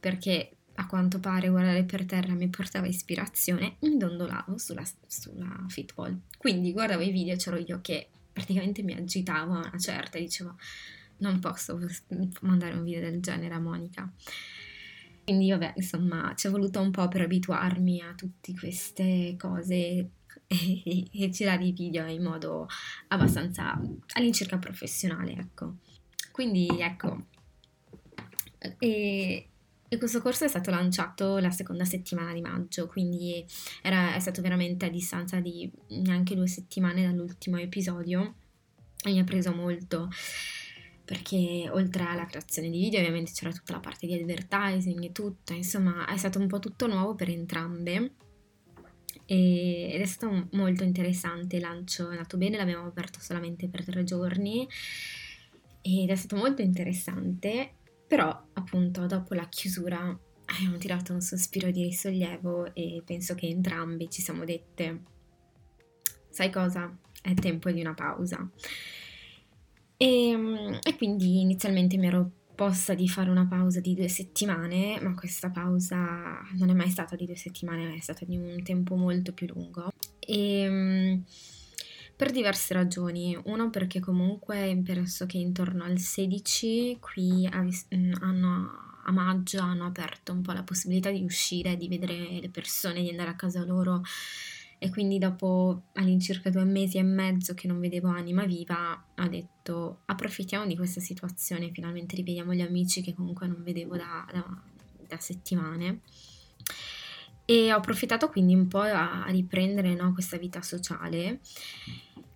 perché 0.00 0.56
a 0.76 0.86
quanto 0.86 1.20
pare 1.20 1.50
guardare 1.50 1.84
per 1.84 2.06
terra 2.06 2.32
mi 2.32 2.48
portava 2.48 2.86
ispirazione, 2.86 3.76
mi 3.80 3.98
dondolavo 3.98 4.56
sulla, 4.56 4.84
sulla 5.06 5.66
fitball. 5.68 6.18
Quindi 6.38 6.72
guardavo 6.72 7.02
i 7.02 7.10
video, 7.10 7.36
c'ero 7.36 7.58
io 7.58 7.80
che 7.82 8.08
praticamente 8.32 8.82
mi 8.82 8.94
agitavo 8.94 9.52
a 9.52 9.58
una 9.58 9.78
certa 9.78 10.16
e 10.16 10.22
dicevo 10.22 10.56
non 11.18 11.38
posso 11.38 11.78
mandare 12.40 12.74
un 12.76 12.84
video 12.84 13.00
del 13.00 13.20
genere 13.20 13.52
a 13.52 13.60
Monica. 13.60 14.10
Quindi 15.28 15.50
vabbè, 15.50 15.74
insomma, 15.76 16.32
ci 16.34 16.46
è 16.46 16.50
voluto 16.50 16.80
un 16.80 16.90
po' 16.90 17.06
per 17.08 17.20
abituarmi 17.20 18.00
a 18.00 18.14
tutte 18.14 18.54
queste 18.54 19.36
cose 19.38 19.66
e, 20.46 21.06
e 21.12 21.28
girare 21.28 21.66
i 21.66 21.72
video 21.72 22.06
in 22.06 22.22
modo 22.22 22.66
abbastanza 23.08 23.78
all'incirca 24.14 24.56
professionale, 24.56 25.32
ecco. 25.32 25.74
Quindi 26.32 26.66
ecco, 26.80 27.26
e, 28.78 29.48
e, 29.86 29.98
questo 29.98 30.22
corso 30.22 30.46
è 30.46 30.48
stato 30.48 30.70
lanciato 30.70 31.36
la 31.36 31.50
seconda 31.50 31.84
settimana 31.84 32.32
di 32.32 32.40
maggio, 32.40 32.86
quindi 32.86 33.44
era, 33.82 34.14
è 34.14 34.20
stato 34.20 34.40
veramente 34.40 34.86
a 34.86 34.88
distanza 34.88 35.40
di 35.40 35.70
neanche 35.88 36.36
due 36.36 36.48
settimane 36.48 37.02
dall'ultimo 37.02 37.58
episodio 37.58 38.34
e 39.02 39.12
mi 39.12 39.18
ha 39.18 39.24
preso 39.24 39.52
molto 39.52 40.08
perché 41.08 41.70
oltre 41.72 42.04
alla 42.04 42.26
creazione 42.26 42.68
di 42.68 42.80
video 42.80 43.00
ovviamente 43.00 43.32
c'era 43.32 43.50
tutta 43.50 43.72
la 43.72 43.80
parte 43.80 44.06
di 44.06 44.12
advertising 44.12 45.02
e 45.04 45.10
tutto, 45.10 45.54
insomma 45.54 46.04
è 46.04 46.18
stato 46.18 46.38
un 46.38 46.46
po' 46.46 46.58
tutto 46.58 46.86
nuovo 46.86 47.14
per 47.14 47.30
entrambe 47.30 48.12
e, 49.24 49.88
ed 49.90 50.02
è 50.02 50.04
stato 50.04 50.48
molto 50.52 50.84
interessante, 50.84 51.56
il 51.56 51.62
lancio 51.62 52.08
è 52.08 52.10
andato 52.10 52.36
bene, 52.36 52.58
l'abbiamo 52.58 52.86
aperto 52.86 53.20
solamente 53.22 53.68
per 53.68 53.86
tre 53.86 54.04
giorni 54.04 54.68
ed 55.80 56.10
è 56.10 56.14
stato 56.14 56.36
molto 56.36 56.60
interessante, 56.60 57.76
però 58.06 58.28
appunto 58.52 59.06
dopo 59.06 59.32
la 59.32 59.48
chiusura 59.48 59.98
abbiamo 60.44 60.76
tirato 60.76 61.14
un 61.14 61.22
sospiro 61.22 61.70
di 61.70 61.84
risollievo 61.84 62.74
e 62.74 63.02
penso 63.02 63.34
che 63.34 63.46
entrambi 63.46 64.10
ci 64.10 64.20
siamo 64.20 64.44
dette, 64.44 65.04
sai 66.28 66.50
cosa? 66.50 66.94
È 67.22 67.32
tempo 67.32 67.70
di 67.70 67.80
una 67.80 67.94
pausa. 67.94 68.46
E, 69.98 70.80
e 70.82 70.96
quindi 70.96 71.40
inizialmente 71.40 71.98
mi 71.98 72.06
ero 72.06 72.30
proposta 72.58 72.94
di 72.94 73.08
fare 73.08 73.30
una 73.30 73.46
pausa 73.46 73.78
di 73.78 73.94
due 73.94 74.08
settimane, 74.08 74.98
ma 75.00 75.14
questa 75.14 75.48
pausa 75.48 76.42
non 76.56 76.70
è 76.70 76.74
mai 76.74 76.90
stata 76.90 77.14
di 77.14 77.24
due 77.24 77.36
settimane, 77.36 77.94
è 77.94 78.00
stata 78.00 78.24
di 78.24 78.36
un 78.36 78.60
tempo 78.64 78.96
molto 78.96 79.32
più 79.32 79.46
lungo. 79.46 79.92
E, 80.18 80.60
ehm, 80.62 81.24
per 82.16 82.32
diverse 82.32 82.74
ragioni. 82.74 83.38
Uno 83.44 83.70
perché 83.70 84.00
comunque 84.00 84.76
penso 84.84 85.24
che 85.26 85.38
intorno 85.38 85.84
al 85.84 85.98
16 85.98 86.98
qui 86.98 87.46
hanno, 87.46 88.98
a 89.04 89.12
maggio 89.12 89.60
hanno 89.60 89.86
aperto 89.86 90.32
un 90.32 90.42
po' 90.42 90.50
la 90.50 90.64
possibilità 90.64 91.12
di 91.12 91.22
uscire, 91.22 91.76
di 91.76 91.86
vedere 91.86 92.40
le 92.40 92.50
persone, 92.50 93.02
di 93.02 93.10
andare 93.10 93.30
a 93.30 93.36
casa 93.36 93.64
loro 93.64 94.02
e 94.78 94.90
quindi 94.90 95.18
dopo 95.18 95.82
all'incirca 95.94 96.50
due 96.50 96.64
mesi 96.64 96.98
e 96.98 97.02
mezzo 97.02 97.54
che 97.54 97.66
non 97.66 97.80
vedevo 97.80 98.08
anima 98.08 98.44
viva 98.44 99.04
ho 99.16 99.28
detto 99.28 100.02
approfittiamo 100.06 100.66
di 100.66 100.76
questa 100.76 101.00
situazione, 101.00 101.72
finalmente 101.72 102.14
rivediamo 102.16 102.54
gli 102.54 102.60
amici 102.60 103.02
che 103.02 103.14
comunque 103.14 103.46
non 103.46 103.62
vedevo 103.62 103.96
da, 103.96 104.26
da, 104.32 104.44
da 105.06 105.18
settimane. 105.18 106.00
E 107.44 107.72
ho 107.72 107.76
approfittato 107.76 108.28
quindi 108.28 108.54
un 108.54 108.68
po' 108.68 108.80
a 108.80 109.24
riprendere 109.28 109.94
no, 109.94 110.12
questa 110.12 110.36
vita 110.36 110.60
sociale 110.60 111.40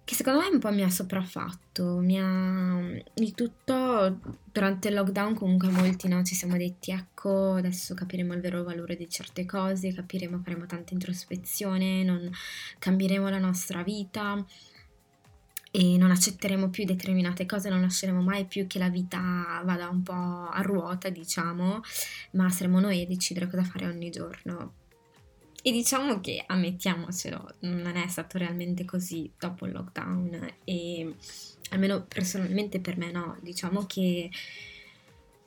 che 0.04 0.14
secondo 0.14 0.40
me 0.40 0.48
un 0.48 0.58
po' 0.58 0.72
mi 0.72 0.82
ha 0.82 0.90
sopraffatto, 0.90 1.98
mi 1.98 2.18
ha... 2.18 2.80
il 3.14 3.34
tutto 3.34 4.18
durante 4.50 4.88
il 4.88 4.94
lockdown 4.94 5.34
comunque 5.34 5.68
molti 5.68 6.08
no, 6.08 6.22
ci 6.24 6.34
siamo 6.34 6.56
detti 6.56 6.90
ecco 6.90 7.54
adesso 7.54 7.94
capiremo 7.94 8.34
il 8.34 8.40
vero 8.40 8.64
valore 8.64 8.96
di 8.96 9.08
certe 9.08 9.46
cose, 9.46 9.92
capiremo, 9.92 10.40
faremo 10.42 10.66
tanta 10.66 10.92
introspezione, 10.92 12.02
non 12.02 12.30
cambieremo 12.78 13.28
la 13.28 13.38
nostra 13.38 13.82
vita 13.82 14.44
e 15.70 15.96
non 15.96 16.10
accetteremo 16.10 16.68
più 16.68 16.84
determinate 16.84 17.46
cose, 17.46 17.70
non 17.70 17.80
lasceremo 17.80 18.20
mai 18.20 18.44
più 18.44 18.66
che 18.66 18.78
la 18.78 18.90
vita 18.90 19.62
vada 19.64 19.88
un 19.88 20.02
po' 20.02 20.12
a 20.12 20.60
ruota 20.62 21.08
diciamo, 21.08 21.80
ma 22.32 22.50
saremo 22.50 22.80
noi 22.80 23.02
a 23.02 23.06
decidere 23.06 23.48
cosa 23.48 23.62
fare 23.62 23.86
ogni 23.86 24.10
giorno 24.10 24.80
e 25.62 25.70
diciamo 25.70 26.20
che, 26.20 26.42
ammettiamocelo, 26.44 27.54
non 27.60 27.96
è 27.96 28.08
stato 28.08 28.36
realmente 28.36 28.84
così 28.84 29.30
dopo 29.38 29.64
il 29.66 29.72
lockdown 29.72 30.54
e 30.64 31.14
almeno 31.70 32.04
personalmente 32.04 32.80
per 32.80 32.98
me 32.98 33.12
no, 33.12 33.38
diciamo 33.40 33.86
che 33.86 34.28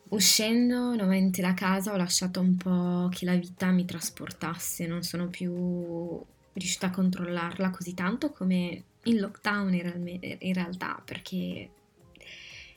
uscendo 0.09 0.95
nuovamente 0.95 1.41
da 1.41 1.53
casa 1.53 1.91
ho 1.91 1.97
lasciato 1.97 2.39
un 2.39 2.55
po' 2.55 3.09
che 3.11 3.25
la 3.25 3.35
vita 3.35 3.71
mi 3.71 3.85
trasportasse, 3.85 4.87
non 4.87 5.03
sono 5.03 5.27
più 5.27 6.23
riuscita 6.53 6.87
a 6.87 6.91
controllarla 6.91 7.69
così 7.69 7.93
tanto 7.93 8.31
come 8.31 8.83
in 9.03 9.19
lockdown 9.19 9.73
in, 9.73 10.53
realtà, 10.53 11.01
perché 11.03 11.69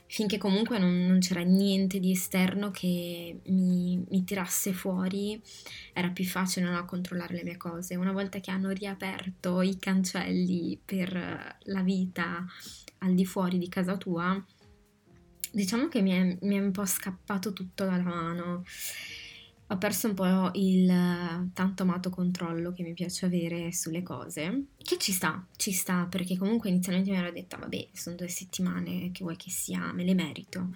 finché 0.09 0.39
comunque 0.39 0.79
non, 0.79 1.07
non 1.07 1.21
c'era 1.21 1.43
niente 1.43 2.01
di 2.01 2.11
esterno 2.11 2.71
che 2.71 3.41
mi, 3.45 4.03
mi, 4.09 4.25
tirasse 4.25 4.73
fuori, 4.73 5.41
era 5.93 6.09
più 6.09 6.25
facile 6.25 6.69
no, 6.71 6.85
controllare 6.87 7.35
le 7.35 7.45
mie 7.45 7.57
cose. 7.57 7.95
Una 7.95 8.13
volta 8.13 8.41
che 8.41 8.51
hanno 8.51 8.71
riaperto 8.71 9.61
i 9.61 9.79
cancelli 9.79 10.81
per 10.83 11.59
la 11.65 11.83
vita 11.83 12.45
al 12.99 13.15
di 13.15 13.27
fuori 13.27 13.59
di 13.59 13.69
casa 13.69 13.97
tua, 13.97 14.43
diciamo 15.53 15.89
che 15.89 16.01
mi 16.01 16.11
è, 16.11 16.39
mi 16.41 16.57
è 16.57 16.61
un 16.61 16.73
po' 16.73 16.87
scappato 16.87 17.53
tutto 17.53 17.85
dalla 17.85 18.03
mano 18.03 18.65
ho 19.71 19.77
perso 19.77 20.09
un 20.09 20.15
po' 20.15 20.51
il 20.55 20.87
tanto 21.53 21.83
amato 21.83 22.09
controllo 22.09 22.73
che 22.73 22.83
mi 22.83 22.95
piace 22.95 23.27
avere 23.27 23.73
sulle 23.73 24.03
cose, 24.03 24.69
che 24.79 24.97
ci 24.99 25.13
sta, 25.13 25.45
ci 25.57 25.73
sta, 25.73 26.07
perché 26.09 26.39
comunque 26.39 26.71
inizialmente 26.71 27.11
mi 27.11 27.17
ero 27.17 27.31
detta, 27.31 27.59
vabbè, 27.59 27.89
sono 27.93 28.17
due 28.17 28.29
settimane, 28.29 29.11
che 29.13 29.23
vuoi 29.23 29.37
che 29.37 29.51
sia, 29.51 29.93
me 29.93 30.05
le 30.05 30.15
merito. 30.15 30.71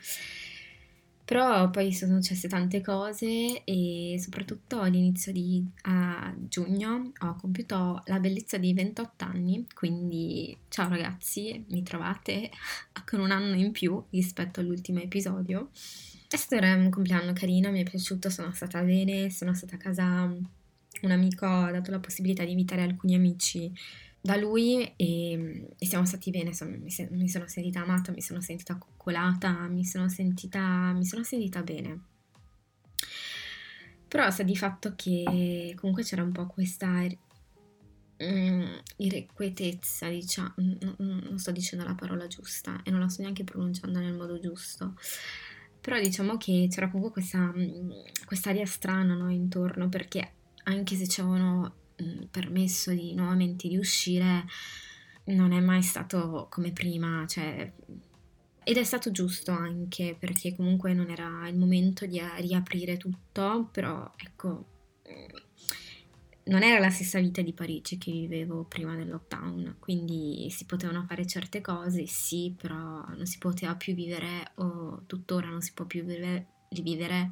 Però 1.25 1.71
poi 1.71 1.95
sono 1.95 2.21
successe 2.21 2.49
tante 2.49 2.83
cose 2.83 3.65
e 3.65 4.17
soprattutto 4.21 4.81
all'inizio 4.81 5.33
di 5.33 5.65
giugno 6.49 7.13
ho 7.19 7.37
compiuto 7.37 8.03
la 8.07 8.19
bellezza 8.19 8.59
di 8.59 8.75
28 8.75 9.25
anni, 9.25 9.67
quindi 9.73 10.55
ciao 10.69 10.91
ragazzi, 10.91 11.65
mi 11.71 11.83
trovate 11.83 12.51
con 13.07 13.21
un 13.21 13.31
anno 13.31 13.55
in 13.55 13.73
più 13.73 14.05
rispetto 14.11 14.61
all'ultimo 14.61 15.01
episodio. 15.01 15.71
È 16.33 16.37
stato 16.39 16.65
un 16.65 16.89
compleanno 16.89 17.35
carino, 17.35 17.71
mi 17.71 17.83
è 17.83 17.85
piaciuto, 17.85 18.31
sono 18.31 18.53
stata 18.53 18.81
bene, 18.81 19.29
sono 19.29 19.53
stata 19.53 19.75
a 19.75 19.79
casa, 19.79 20.23
un 20.23 21.11
amico 21.11 21.45
ha 21.45 21.71
dato 21.71 21.91
la 21.91 21.99
possibilità 21.99 22.43
di 22.43 22.53
invitare 22.53 22.81
alcuni 22.81 23.15
amici 23.15 23.71
da 24.19 24.37
lui 24.37 24.95
e, 24.97 25.69
e 25.77 25.87
siamo 25.87 26.07
stati 26.07 26.31
bene, 26.31 26.49
insomma, 26.49 26.79
mi, 26.79 26.91
se, 26.91 27.07
mi, 27.11 27.29
sono 27.29 27.47
sentita 27.49 27.83
amata, 27.83 28.13
mi 28.13 28.23
sono 28.23 28.41
sentita 28.41 28.77
coccolata, 28.77 29.51
mi 29.69 29.85
sono 29.85 30.09
sentita, 30.09 30.93
mi 30.93 31.05
sono 31.05 31.23
sentita 31.23 31.63
bene. 31.63 32.01
Però 34.09 34.31
sa 34.31 34.43
di 34.43 34.57
fatto 34.57 34.95
che 34.97 35.75
comunque 35.77 36.03
c'era 36.03 36.23
un 36.23 36.33
po' 36.33 36.47
questa 36.47 37.07
mm, 38.25 38.75
irrequietezza, 38.97 40.09
diciamo, 40.09 40.55
non 40.97 41.39
sto 41.39 41.51
dicendo 41.51 41.85
la 41.85 41.95
parola 41.95 42.27
giusta 42.27 42.81
e 42.85 42.91
non 42.91 43.01
la 43.01 43.09
sto 43.09 43.21
neanche 43.21 43.45
pronunciando 43.45 43.99
nel 43.99 44.15
modo 44.15 44.39
giusto, 44.41 44.95
però 45.83 46.01
diciamo 46.01 46.39
che 46.39 46.69
c'era 46.71 46.89
comunque 46.89 47.21
questa 47.21 47.53
mm, 47.55 47.91
aria 48.45 48.67
strana 48.67 49.15
no, 49.15 49.31
intorno 49.31 49.91
perché 49.91 50.33
anche 50.65 50.97
se 50.97 51.07
c'erano 51.07 51.81
Mm, 52.03 52.25
permesso 52.31 52.91
di 52.93 53.15
nuovamente 53.15 53.69
di 53.69 53.77
uscire 53.77 54.45
non 55.25 55.53
è 55.53 55.61
mai 55.61 55.83
stato 55.83 56.49
come 56.51 56.73
prima, 56.73 57.25
cioè, 57.29 57.71
ed 58.65 58.77
è 58.77 58.85
stato 58.85 59.11
giusto 59.11 59.53
anche 59.53 60.17
perché 60.19 60.55
comunque 60.57 60.95
non 60.95 61.11
era 61.11 61.47
il 61.49 61.57
momento 61.57 62.07
di 62.07 62.21
riaprire 62.39 62.97
tutto, 62.97 63.69
però 63.71 64.11
ecco, 64.17 64.65
mm, 65.09 65.27
non 66.45 66.63
era 66.63 66.79
la 66.81 66.91
stessa 66.91 67.21
vita 67.21 67.41
di 67.41 67.53
Parigi 67.53 67.99
che 67.99 68.11
vivevo 68.11 68.65
prima 68.65 68.97
del 68.97 69.09
lockdown, 69.09 69.77
quindi 69.79 70.49
si 70.51 70.65
potevano 70.65 71.05
fare 71.07 71.27
certe 71.27 71.61
cose, 71.61 72.07
sì, 72.07 72.55
però 72.57 73.05
non 73.09 73.27
si 73.27 73.39
poteva 73.39 73.77
più 73.77 73.95
vivere, 73.95 74.53
o 74.57 75.03
tuttora 75.07 75.49
non 75.49 75.61
si 75.61 75.73
può 75.73 75.85
più 75.85 76.03
vivere, 76.05 77.31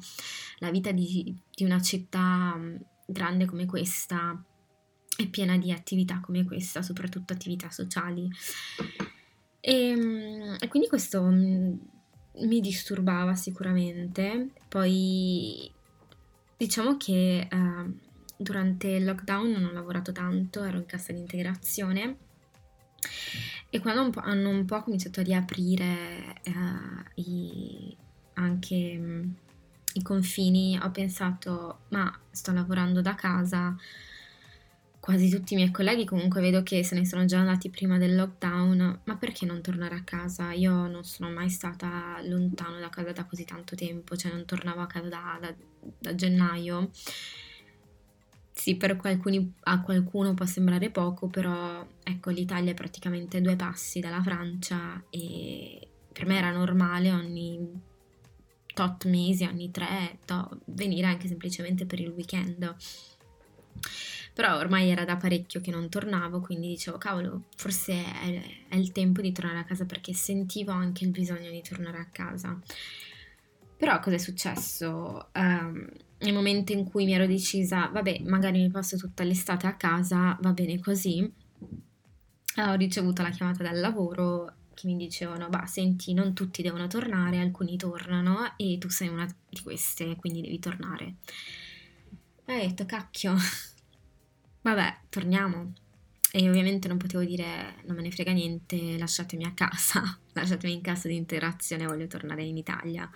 la 0.59 0.71
vita 0.71 0.91
di, 0.91 1.35
di 1.53 1.63
una 1.63 1.81
città 1.81 2.55
mm, 2.55 2.75
grande 3.05 3.45
come 3.45 3.65
questa 3.65 4.41
è 5.17 5.27
piena 5.27 5.57
di 5.57 5.71
attività 5.71 6.19
come 6.19 6.45
questa, 6.45 6.81
soprattutto 6.81 7.33
attività 7.33 7.69
sociali. 7.69 8.29
E, 9.59 9.87
ehm, 9.89 10.57
e 10.59 10.67
quindi 10.67 10.87
questo 10.87 11.21
mm, 11.23 11.73
mi 12.43 12.59
disturbava 12.59 13.35
sicuramente. 13.35 14.51
Poi 14.69 15.69
diciamo 16.55 16.97
che 16.97 17.47
uh, 17.51 18.09
durante 18.41 18.87
il 18.87 19.05
lockdown 19.05 19.51
non 19.51 19.65
ho 19.65 19.71
lavorato 19.71 20.11
tanto, 20.11 20.63
ero 20.63 20.77
in 20.77 20.85
cassa 20.85 21.13
di 21.13 21.19
integrazione 21.19 22.17
e 23.69 23.79
quando 23.79 24.01
un 24.01 24.11
hanno 24.15 24.49
un 24.49 24.65
po' 24.65 24.81
cominciato 24.83 25.21
a 25.21 25.23
riaprire 25.23 26.41
uh, 26.45 27.21
i, 27.21 27.95
anche 28.33 28.97
um, 28.99 29.33
i 29.93 30.01
confini, 30.01 30.77
ho 30.81 30.91
pensato, 30.91 31.79
ma 31.89 32.13
sto 32.31 32.51
lavorando 32.51 33.01
da 33.01 33.15
casa, 33.15 33.75
quasi 34.99 35.29
tutti 35.29 35.53
i 35.53 35.55
miei 35.55 35.71
colleghi 35.71 36.05
comunque 36.05 36.41
vedo 36.41 36.63
che 36.63 36.83
se 36.83 36.95
ne 36.95 37.05
sono 37.05 37.25
già 37.25 37.39
andati 37.39 37.69
prima 37.69 37.97
del 37.97 38.15
lockdown, 38.15 38.99
ma 39.05 39.15
perché 39.15 39.45
non 39.45 39.61
tornare 39.61 39.95
a 39.95 40.03
casa? 40.03 40.51
Io 40.51 40.87
non 40.87 41.03
sono 41.03 41.31
mai 41.31 41.49
stata 41.49 42.19
lontano 42.23 42.79
da 42.79 42.89
casa 42.89 43.11
da 43.11 43.23
così 43.25 43.45
tanto 43.45 43.75
tempo, 43.75 44.15
cioè 44.15 44.31
non 44.31 44.45
tornavo 44.45 44.81
a 44.81 44.87
casa 44.87 45.07
da, 45.07 45.37
da, 45.39 45.53
da 45.97 46.15
gennaio. 46.15 46.91
Sì, 48.61 48.75
per 48.75 48.95
qualcuni, 48.95 49.55
a 49.61 49.81
qualcuno 49.81 50.35
può 50.35 50.45
sembrare 50.45 50.91
poco, 50.91 51.25
però 51.25 51.83
ecco 52.03 52.29
l'Italia 52.29 52.69
è 52.69 52.75
praticamente 52.75 53.41
due 53.41 53.55
passi 53.55 53.99
dalla 53.99 54.21
Francia 54.21 55.03
e 55.09 55.87
per 56.13 56.27
me 56.27 56.37
era 56.37 56.51
normale 56.51 57.11
ogni 57.11 57.81
tot 58.71 59.05
mesi, 59.05 59.45
ogni 59.45 59.71
tre, 59.71 60.19
to, 60.25 60.59
venire 60.65 61.07
anche 61.07 61.27
semplicemente 61.27 61.87
per 61.87 62.01
il 62.01 62.09
weekend 62.09 62.75
però 64.31 64.55
ormai 64.57 64.91
era 64.91 65.05
da 65.05 65.17
parecchio 65.17 65.59
che 65.59 65.71
non 65.71 65.89
tornavo, 65.89 66.39
quindi 66.39 66.67
dicevo, 66.67 66.99
cavolo, 66.99 67.45
forse 67.55 67.93
è, 67.93 68.43
è 68.67 68.75
il 68.75 68.91
tempo 68.91 69.21
di 69.21 69.31
tornare 69.31 69.57
a 69.57 69.63
casa 69.63 69.85
perché 69.85 70.13
sentivo 70.13 70.71
anche 70.71 71.03
il 71.03 71.09
bisogno 71.09 71.49
di 71.49 71.63
tornare 71.67 71.97
a 71.97 72.07
casa. 72.11 72.59
Però 73.75 73.99
cosa 73.99 74.17
è 74.17 74.19
successo? 74.19 75.29
Um, 75.33 75.89
nel 76.21 76.33
momento 76.33 76.71
in 76.71 76.83
cui 76.85 77.05
mi 77.05 77.13
ero 77.13 77.27
decisa, 77.27 77.89
vabbè, 77.91 78.21
magari 78.25 78.59
mi 78.59 78.71
passo 78.71 78.97
tutta 78.97 79.23
l'estate 79.23 79.67
a 79.67 79.75
casa, 79.75 80.37
va 80.41 80.51
bene 80.51 80.79
così, 80.79 81.31
ho 82.57 82.73
ricevuto 82.75 83.21
la 83.21 83.29
chiamata 83.29 83.63
dal 83.63 83.79
lavoro 83.79 84.55
che 84.73 84.87
mi 84.87 84.95
dicevano, 84.95 85.49
bah, 85.49 85.65
senti, 85.65 86.13
non 86.13 86.33
tutti 86.33 86.61
devono 86.61 86.87
tornare, 86.87 87.39
alcuni 87.39 87.77
tornano 87.77 88.53
e 88.57 88.77
tu 88.79 88.89
sei 88.89 89.07
una 89.09 89.27
di 89.49 89.61
queste, 89.61 90.15
quindi 90.15 90.41
devi 90.41 90.59
tornare. 90.59 91.15
E 92.45 92.55
ho 92.55 92.67
detto, 92.67 92.85
cacchio, 92.85 93.35
Vabbè, 94.61 94.97
torniamo. 95.09 95.73
E 96.33 96.47
ovviamente 96.47 96.87
non 96.87 96.97
potevo 96.97 97.23
dire 97.25 97.81
non 97.85 97.95
me 97.95 98.03
ne 98.03 98.11
frega 98.11 98.31
niente, 98.31 98.97
lasciatemi 98.97 99.43
a 99.43 99.53
casa, 99.53 100.17
lasciatemi 100.33 100.73
in 100.73 100.81
casa 100.81 101.07
di 101.07 101.15
interazione, 101.15 101.85
voglio 101.85 102.07
tornare 102.07 102.43
in 102.43 102.57
Italia. 102.57 103.09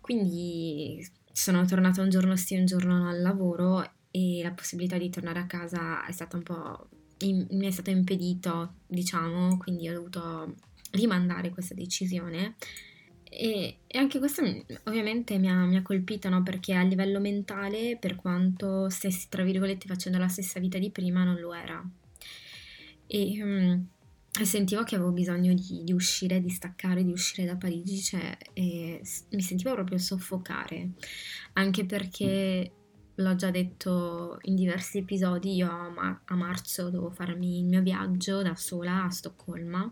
Quindi 0.00 1.06
sono 1.36 1.66
tornata 1.66 2.00
un 2.00 2.08
giorno 2.08 2.34
sì, 2.34 2.56
un 2.56 2.64
giorno 2.64 2.96
no 2.96 3.10
al 3.10 3.20
lavoro 3.20 3.86
e 4.10 4.40
la 4.42 4.52
possibilità 4.52 4.96
di 4.96 5.10
tornare 5.10 5.40
a 5.40 5.46
casa 5.46 6.06
è 6.06 6.10
stata 6.10 6.38
un 6.38 6.42
po' 6.42 6.88
in, 7.18 7.46
mi 7.50 7.66
è 7.66 7.70
stato 7.70 7.90
impedito, 7.90 8.76
diciamo, 8.86 9.58
quindi 9.58 9.86
ho 9.86 9.92
dovuto 9.92 10.54
rimandare 10.92 11.50
questa 11.50 11.74
decisione 11.74 12.56
e, 13.24 13.80
e, 13.86 13.98
anche 13.98 14.18
questo 14.18 14.42
ovviamente 14.84 15.36
mi 15.36 15.50
ha, 15.50 15.66
mi 15.66 15.76
ha 15.76 15.82
colpito, 15.82 16.30
no? 16.30 16.42
Perché 16.42 16.72
a 16.72 16.82
livello 16.82 17.20
mentale, 17.20 17.98
per 18.00 18.16
quanto 18.16 18.88
stessi, 18.88 19.28
tra 19.28 19.44
virgolette, 19.44 19.86
facendo 19.86 20.16
la 20.16 20.28
stessa 20.28 20.58
vita 20.58 20.78
di 20.78 20.90
prima, 20.90 21.22
non 21.22 21.38
lo 21.38 21.52
era. 21.52 21.86
E, 23.06 23.42
um, 23.42 23.86
e 24.42 24.46
sentivo 24.46 24.82
che 24.82 24.94
avevo 24.94 25.12
bisogno 25.12 25.54
di, 25.54 25.82
di, 25.84 25.92
uscire, 25.92 26.40
di 26.40 26.48
staccare, 26.50 27.04
di 27.04 27.12
uscire 27.12 27.46
da 27.46 27.56
Parigi, 27.56 28.00
cioè, 28.00 28.36
mi 28.54 29.42
sentivo 29.42 29.74
proprio 29.74 29.98
soffocare, 29.98 30.90
anche 31.54 31.84
perché 31.84 32.72
l'ho 33.14 33.34
già 33.34 33.50
detto 33.50 34.38
in 34.42 34.54
diversi 34.54 34.98
episodi, 34.98 35.54
io 35.54 35.70
a, 35.70 35.88
ma- 35.88 36.20
a 36.24 36.34
marzo 36.34 36.90
devo 36.90 37.10
farmi 37.10 37.60
il 37.60 37.64
mio 37.64 37.82
viaggio 37.82 38.42
da 38.42 38.54
sola 38.56 39.04
a 39.04 39.10
Stoccolma 39.10 39.90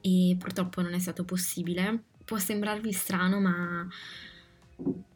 e 0.00 0.36
purtroppo 0.38 0.82
non 0.82 0.92
è 0.92 0.98
stato 0.98 1.24
possibile 1.24 2.04
può 2.24 2.38
sembrarvi 2.38 2.92
strano, 2.92 3.40
ma 3.40 3.86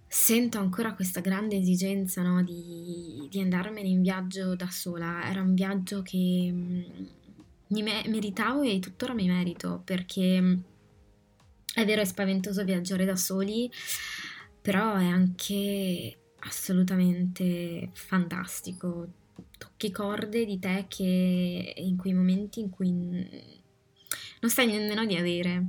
sento 0.07 0.59
ancora 0.59 0.95
questa 0.95 1.21
grande 1.21 1.57
esigenza 1.57 2.23
no, 2.23 2.43
di, 2.43 3.27
di, 3.31 3.41
andarmene 3.41 3.89
in 3.89 4.03
viaggio 4.03 4.55
da 4.55 4.69
sola. 4.71 5.29
Era 5.29 5.41
un 5.41 5.55
viaggio 5.55 6.03
che 6.03 6.51
mm, 6.53 6.83
mi 7.69 7.83
me- 7.83 8.05
meritavo 8.07 8.63
e 8.63 8.79
tuttora 8.79 9.15
mi 9.15 9.27
merito 9.27 9.83
perché 9.85 10.41
mm, 10.41 10.55
è 11.75 11.85
vero, 11.85 12.01
è 12.01 12.05
spaventoso 12.05 12.65
viaggiare 12.65 13.05
da 13.05 13.17
soli, 13.17 13.71
però 14.61 14.97
è 14.97 15.07
anche 15.07 16.19
assolutamente 16.41 17.91
fantastico. 17.93 19.09
Tocchi 19.57 19.91
corde 19.91 20.45
di 20.45 20.59
te 20.59 20.87
che 20.89 21.75
in 21.77 21.97
quei 21.97 22.15
momenti 22.15 22.61
in 22.61 22.71
cui 22.71 22.91
non 22.91 24.51
sai 24.51 24.67
nemmeno 24.67 25.05
di 25.05 25.17
avere 25.17 25.67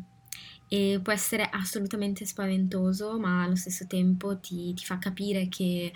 e 0.68 1.00
può 1.02 1.12
essere 1.12 1.50
assolutamente 1.52 2.26
spaventoso, 2.26 3.20
ma 3.20 3.44
allo 3.44 3.56
stesso 3.56 3.88
tempo 3.88 4.40
ti, 4.40 4.74
ti 4.74 4.86
fa 4.86 5.00
capire 5.00 5.48
che 5.48 5.92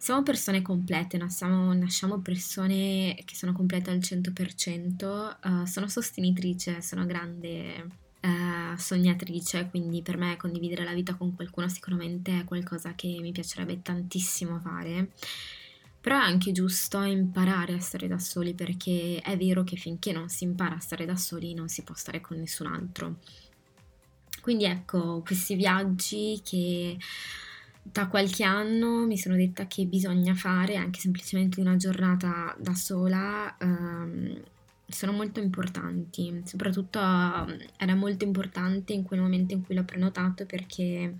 siamo 0.00 0.22
persone 0.22 0.62
complete, 0.62 1.18
nasciamo, 1.18 1.74
nasciamo, 1.74 2.20
persone 2.20 3.14
che 3.26 3.34
sono 3.34 3.52
complete 3.52 3.90
al 3.90 3.98
100%, 3.98 5.04
uh, 5.04 5.62
eh, 5.62 5.66
sono 5.66 5.88
sostenitrice, 5.88 6.80
sono 6.80 7.04
grande 7.04 7.86
uh, 8.22 8.78
sognatrice, 8.78 9.68
quindi 9.68 10.00
per 10.00 10.16
me 10.16 10.38
condividere 10.38 10.84
la 10.84 10.94
vita 10.94 11.16
con 11.16 11.34
qualcuno 11.36 11.68
sicuramente 11.68 12.40
è 12.40 12.44
qualcosa 12.44 12.94
che 12.94 13.18
mi 13.20 13.30
piacerebbe 13.30 13.82
tantissimo 13.82 14.58
fare. 14.60 15.10
Però 16.00 16.16
è 16.16 16.22
anche 16.22 16.50
giusto 16.52 17.02
imparare 17.02 17.74
a 17.74 17.80
stare 17.80 18.08
da 18.08 18.18
soli 18.18 18.54
perché 18.54 19.20
è 19.22 19.36
vero 19.36 19.64
che 19.64 19.76
finché 19.76 20.12
non 20.12 20.30
si 20.30 20.44
impara 20.44 20.76
a 20.76 20.80
stare 20.80 21.04
da 21.04 21.16
soli 21.16 21.52
non 21.52 21.68
si 21.68 21.82
può 21.82 21.94
stare 21.94 22.22
con 22.22 22.38
nessun 22.38 22.68
altro. 22.68 23.16
Quindi 24.40 24.64
ecco, 24.64 25.20
questi 25.20 25.56
viaggi 25.56 26.40
che 26.42 26.96
da 27.82 28.08
qualche 28.08 28.44
anno 28.44 29.06
mi 29.06 29.16
sono 29.18 29.36
detta 29.36 29.66
che 29.66 29.84
bisogna 29.86 30.34
fare, 30.34 30.76
anche 30.76 31.00
semplicemente 31.00 31.60
una 31.60 31.76
giornata 31.76 32.54
da 32.58 32.74
sola, 32.74 33.56
ehm, 33.58 34.42
sono 34.86 35.12
molto 35.12 35.40
importanti. 35.40 36.42
Soprattutto 36.44 36.98
era 36.98 37.94
molto 37.94 38.24
importante 38.24 38.92
in 38.92 39.04
quel 39.04 39.20
momento 39.20 39.54
in 39.54 39.64
cui 39.64 39.74
l'ho 39.74 39.84
prenotato 39.84 40.46
perché 40.46 41.16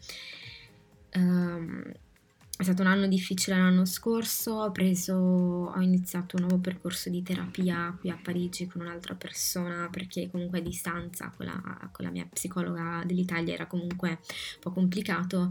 Um, 1.16 1.83
è 2.61 2.62
stato 2.62 2.83
un 2.83 2.88
anno 2.88 3.07
difficile 3.07 3.57
l'anno 3.57 3.87
scorso, 3.87 4.53
ho, 4.53 4.70
preso, 4.70 5.14
ho 5.14 5.81
iniziato 5.81 6.37
un 6.37 6.42
nuovo 6.42 6.59
percorso 6.59 7.09
di 7.09 7.23
terapia 7.23 7.96
qui 7.99 8.11
a 8.11 8.18
Parigi 8.23 8.66
con 8.66 8.83
un'altra 8.83 9.14
persona 9.14 9.88
perché 9.90 10.29
comunque 10.31 10.59
a 10.59 10.62
distanza 10.62 11.33
con 11.35 11.46
la, 11.46 11.88
con 11.90 12.05
la 12.05 12.11
mia 12.11 12.29
psicologa 12.31 13.03
dell'Italia 13.07 13.55
era 13.55 13.66
comunque 13.66 14.11
un 14.11 14.61
po' 14.61 14.73
complicato, 14.73 15.51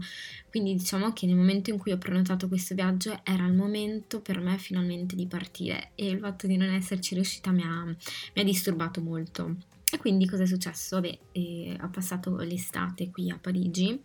quindi 0.50 0.76
diciamo 0.76 1.12
che 1.12 1.26
nel 1.26 1.34
momento 1.34 1.70
in 1.70 1.78
cui 1.78 1.90
ho 1.90 1.98
prenotato 1.98 2.46
questo 2.46 2.76
viaggio 2.76 3.18
era 3.24 3.44
il 3.44 3.54
momento 3.54 4.20
per 4.20 4.38
me 4.38 4.56
finalmente 4.58 5.16
di 5.16 5.26
partire 5.26 5.90
e 5.96 6.10
il 6.10 6.20
fatto 6.20 6.46
di 6.46 6.56
non 6.56 6.68
esserci 6.68 7.14
riuscita 7.16 7.50
mi 7.50 7.62
ha, 7.62 7.84
mi 7.86 8.40
ha 8.40 8.44
disturbato 8.44 9.00
molto. 9.00 9.56
E 9.92 9.98
quindi 9.98 10.28
cosa 10.28 10.44
è 10.44 10.46
successo? 10.46 11.00
Vabbè, 11.00 11.18
eh, 11.32 11.76
ho 11.80 11.88
passato 11.88 12.36
l'estate 12.36 13.10
qui 13.10 13.28
a 13.30 13.38
Parigi 13.40 14.00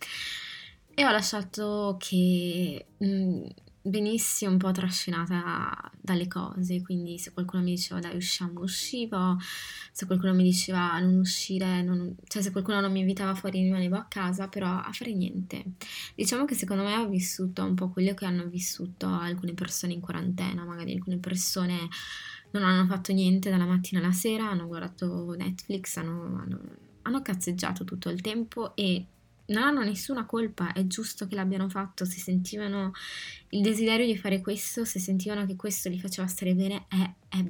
e 0.95 1.05
ho 1.05 1.11
lasciato 1.11 1.97
che 1.99 2.85
mh, 2.97 3.05
mm, 3.05 3.43
venissi 3.87 4.45
un 4.45 4.57
po' 4.57 4.71
trascinata 4.71 5.91
dalle 6.01 6.27
cose, 6.27 6.81
quindi 6.81 7.19
se 7.19 7.33
qualcuno 7.33 7.63
mi 7.63 7.71
diceva 7.71 7.99
dai 7.99 8.15
usciamo, 8.15 8.61
uscivo, 8.61 9.37
se 9.91 10.05
qualcuno 10.05 10.33
mi 10.33 10.43
diceva 10.43 10.97
non 10.99 11.17
uscire, 11.17 11.81
non, 11.81 12.15
cioè 12.27 12.41
se 12.41 12.51
qualcuno 12.51 12.79
non 12.79 12.91
mi 12.91 12.99
invitava 13.01 13.35
fuori 13.35 13.61
rimanevo 13.61 13.95
a 13.95 14.05
casa, 14.05 14.47
però 14.47 14.67
a 14.67 14.89
fare 14.91 15.13
niente. 15.13 15.63
Diciamo 16.15 16.45
che 16.45 16.55
secondo 16.55 16.83
me 16.83 16.95
ho 16.95 17.07
vissuto 17.07 17.63
un 17.63 17.75
po' 17.75 17.89
quello 17.89 18.13
che 18.13 18.25
hanno 18.25 18.45
vissuto 18.45 19.07
alcune 19.07 19.53
persone 19.53 19.93
in 19.93 20.01
quarantena, 20.01 20.63
magari 20.63 20.93
alcune 20.93 21.17
persone 21.17 21.89
non 22.51 22.63
hanno 22.63 22.85
fatto 22.87 23.11
niente 23.11 23.49
dalla 23.49 23.65
mattina 23.65 23.99
alla 23.99 24.13
sera, 24.13 24.49
hanno 24.49 24.67
guardato 24.67 25.35
Netflix, 25.37 25.97
hanno, 25.97 26.39
hanno, 26.41 26.59
hanno 27.03 27.21
cazzeggiato 27.21 27.83
tutto 27.83 28.09
il 28.09 28.21
tempo 28.21 28.75
e 28.75 29.05
non 29.47 29.63
hanno 29.63 29.83
nessuna 29.83 30.25
colpa, 30.25 30.73
è 30.73 30.85
giusto 30.87 31.27
che 31.27 31.35
l'abbiano 31.35 31.69
fatto, 31.69 32.05
se 32.05 32.19
sentivano 32.19 32.91
il 33.49 33.61
desiderio 33.61 34.05
di 34.05 34.17
fare 34.17 34.41
questo, 34.41 34.85
se 34.85 34.99
sentivano 34.99 35.45
che 35.45 35.55
questo 35.55 35.89
li 35.89 35.99
faceva 35.99 36.27
stare 36.27 36.55
bene, 36.55 36.85
è, 36.87 37.13
è 37.29 37.43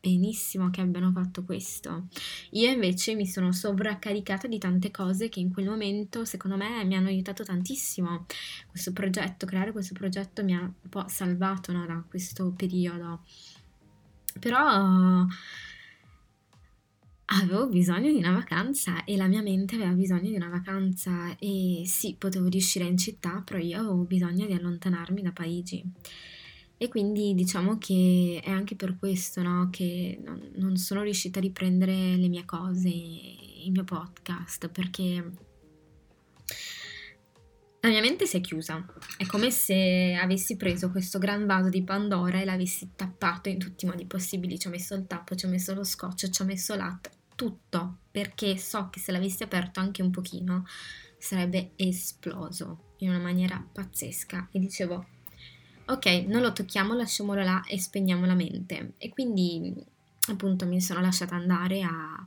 benissimo 0.00 0.70
che 0.70 0.80
abbiano 0.80 1.12
fatto 1.12 1.44
questo. 1.44 2.08
Io 2.50 2.70
invece 2.70 3.14
mi 3.14 3.26
sono 3.26 3.52
sovraccaricata 3.52 4.48
di 4.48 4.58
tante 4.58 4.90
cose 4.90 5.28
che 5.28 5.40
in 5.40 5.52
quel 5.52 5.66
momento, 5.66 6.24
secondo 6.24 6.56
me, 6.56 6.84
mi 6.84 6.96
hanno 6.96 7.08
aiutato 7.08 7.44
tantissimo. 7.44 8.26
Questo 8.68 8.92
progetto, 8.92 9.46
creare 9.46 9.72
questo 9.72 9.94
progetto 9.94 10.42
mi 10.42 10.54
ha 10.54 10.60
un 10.60 10.88
po' 10.88 11.04
salvato 11.08 11.72
no, 11.72 11.86
da 11.86 12.02
questo 12.08 12.52
periodo. 12.52 13.24
Però 14.38 15.26
avevo 17.32 17.68
bisogno 17.68 18.10
di 18.10 18.18
una 18.18 18.32
vacanza 18.32 19.04
e 19.04 19.16
la 19.16 19.26
mia 19.26 19.42
mente 19.42 19.76
aveva 19.76 19.92
bisogno 19.92 20.30
di 20.30 20.34
una 20.34 20.48
vacanza 20.48 21.36
e 21.38 21.82
sì, 21.86 22.16
potevo 22.18 22.48
riuscire 22.48 22.84
in 22.86 22.96
città, 22.96 23.42
però 23.44 23.58
io 23.58 23.78
avevo 23.78 24.04
bisogno 24.04 24.46
di 24.46 24.52
allontanarmi 24.52 25.22
da 25.22 25.30
Parigi. 25.32 25.84
E 26.76 26.88
quindi 26.88 27.34
diciamo 27.34 27.76
che 27.78 28.40
è 28.42 28.50
anche 28.50 28.74
per 28.74 28.96
questo 28.98 29.42
no, 29.42 29.68
che 29.70 30.18
non, 30.54 30.76
sono 30.76 31.02
riuscita 31.02 31.38
a 31.38 31.42
riprendere 31.42 32.16
le 32.16 32.28
mie 32.28 32.44
cose, 32.46 32.88
il 32.88 33.70
mio 33.70 33.84
podcast, 33.84 34.68
perché 34.68 35.32
la 37.80 37.88
mia 37.88 38.00
mente 38.00 38.26
si 38.26 38.38
è 38.38 38.40
chiusa. 38.40 38.84
È 39.18 39.26
come 39.26 39.50
se 39.50 40.18
avessi 40.20 40.56
preso 40.56 40.90
questo 40.90 41.18
gran 41.18 41.46
vaso 41.46 41.68
di 41.68 41.84
Pandora 41.84 42.40
e 42.40 42.44
l'avessi 42.44 42.90
tappato 42.96 43.50
in 43.50 43.58
tutti 43.58 43.84
i 43.84 43.88
modi 43.88 44.06
possibili. 44.06 44.58
Ci 44.58 44.66
ho 44.66 44.70
messo 44.70 44.94
il 44.94 45.06
tappo, 45.06 45.34
ci 45.34 45.44
ho 45.44 45.48
messo 45.48 45.74
lo 45.74 45.84
scotch, 45.84 46.30
ci 46.30 46.42
ho 46.42 46.46
messo 46.46 46.74
latte 46.74 47.18
tutto, 47.40 48.00
perché 48.10 48.58
so 48.58 48.90
che 48.90 49.00
se 49.00 49.12
l'avessi 49.12 49.42
aperto 49.42 49.80
anche 49.80 50.02
un 50.02 50.10
pochino 50.10 50.66
sarebbe 51.16 51.72
esploso 51.76 52.92
in 52.98 53.08
una 53.08 53.18
maniera 53.18 53.66
pazzesca 53.72 54.48
e 54.52 54.58
dicevo 54.58 55.06
ok, 55.86 56.06
non 56.26 56.42
lo 56.42 56.52
tocchiamo, 56.52 56.92
lasciamolo 56.92 57.42
là 57.42 57.64
e 57.66 57.80
spegniamo 57.80 58.26
la 58.26 58.34
mente. 58.34 58.92
E 58.98 59.08
quindi 59.08 59.74
appunto 60.28 60.66
mi 60.66 60.82
sono 60.82 61.00
lasciata 61.00 61.34
andare 61.34 61.80
a, 61.80 62.26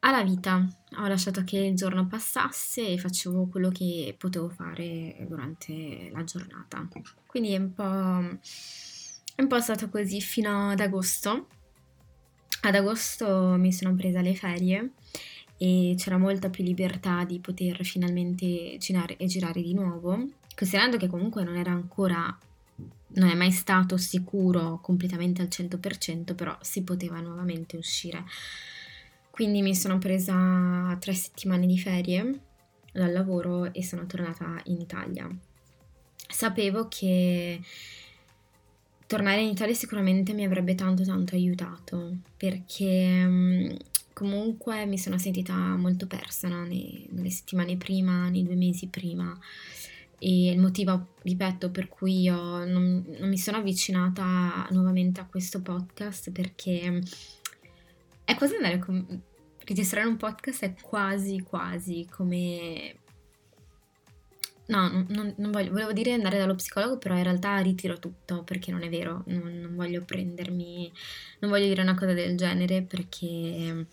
alla 0.00 0.22
vita. 0.24 0.62
Ho 0.98 1.06
lasciato 1.06 1.42
che 1.42 1.56
il 1.56 1.74
giorno 1.74 2.06
passasse 2.06 2.86
e 2.86 2.98
facevo 2.98 3.46
quello 3.46 3.70
che 3.70 4.14
potevo 4.18 4.50
fare 4.50 5.24
durante 5.26 6.10
la 6.12 6.22
giornata. 6.22 6.86
Quindi 7.24 7.54
è 7.54 7.56
un 7.56 7.72
po', 7.72 8.38
è 9.34 9.40
un 9.40 9.48
po' 9.48 9.60
stato 9.60 9.88
così 9.88 10.20
fino 10.20 10.68
ad 10.68 10.80
agosto 10.80 11.46
ad 12.62 12.74
agosto 12.74 13.56
mi 13.58 13.72
sono 13.72 13.94
presa 13.94 14.20
le 14.20 14.34
ferie 14.34 14.90
e 15.56 15.94
c'era 15.96 16.18
molta 16.18 16.48
più 16.50 16.64
libertà 16.64 17.24
di 17.24 17.38
poter 17.38 17.84
finalmente 17.84 18.76
girare 18.78 19.16
e 19.16 19.26
girare 19.26 19.60
di 19.62 19.74
nuovo, 19.74 20.26
considerando 20.54 20.96
che 20.96 21.06
comunque 21.06 21.44
non 21.44 21.56
era 21.56 21.70
ancora, 21.70 22.38
non 23.08 23.28
è 23.28 23.34
mai 23.34 23.50
stato 23.50 23.96
sicuro 23.96 24.78
completamente 24.82 25.42
al 25.42 25.48
100%, 25.48 26.34
però 26.34 26.56
si 26.60 26.82
poteva 26.82 27.20
nuovamente 27.20 27.76
uscire. 27.76 28.24
Quindi 29.30 29.62
mi 29.62 29.74
sono 29.74 29.98
presa 29.98 30.96
tre 30.98 31.14
settimane 31.14 31.66
di 31.66 31.78
ferie 31.78 32.40
dal 32.92 33.12
lavoro 33.12 33.72
e 33.72 33.82
sono 33.84 34.06
tornata 34.06 34.60
in 34.64 34.80
Italia. 34.80 35.28
Sapevo 36.28 36.88
che 36.88 37.60
tornare 39.10 39.40
in 39.40 39.48
Italia 39.48 39.74
sicuramente 39.74 40.32
mi 40.34 40.44
avrebbe 40.44 40.76
tanto 40.76 41.02
tanto 41.02 41.34
aiutato 41.34 42.18
perché 42.36 43.24
mm, 43.26 43.70
comunque 44.12 44.86
mi 44.86 44.98
sono 44.98 45.18
sentita 45.18 45.52
molto 45.52 46.06
persa 46.06 46.46
no? 46.46 46.64
Nelle 46.64 47.30
settimane 47.30 47.76
prima, 47.76 48.28
nei 48.28 48.44
due 48.44 48.54
mesi 48.54 48.86
prima 48.86 49.36
e 50.16 50.52
il 50.52 50.60
motivo, 50.60 51.14
ripeto, 51.22 51.72
per 51.72 51.88
cui 51.88 52.20
io 52.20 52.64
non, 52.64 53.04
non 53.18 53.28
mi 53.28 53.38
sono 53.38 53.56
avvicinata 53.56 54.68
nuovamente 54.70 55.18
a 55.20 55.26
questo 55.26 55.60
podcast 55.60 56.30
perché 56.30 57.02
è 58.22 58.34
quasi 58.36 58.54
andare 58.54 58.78
con... 58.78 59.22
registrare 59.64 60.06
un 60.06 60.18
podcast 60.18 60.62
è 60.62 60.74
quasi 60.80 61.40
quasi 61.40 62.06
come 62.08 62.99
No, 64.70 65.04
non, 65.08 65.34
non 65.36 65.50
voglio, 65.50 65.72
volevo 65.72 65.92
dire 65.92 66.12
andare 66.12 66.38
dallo 66.38 66.54
psicologo, 66.54 66.96
però 66.96 67.16
in 67.16 67.24
realtà 67.24 67.58
ritiro 67.58 67.98
tutto 67.98 68.44
perché 68.44 68.70
non 68.70 68.84
è 68.84 68.88
vero, 68.88 69.24
non, 69.26 69.58
non 69.60 69.74
voglio 69.74 70.04
prendermi, 70.04 70.92
non 71.40 71.50
voglio 71.50 71.66
dire 71.66 71.82
una 71.82 71.96
cosa 71.96 72.12
del 72.12 72.36
genere 72.36 72.82
perché 72.82 73.86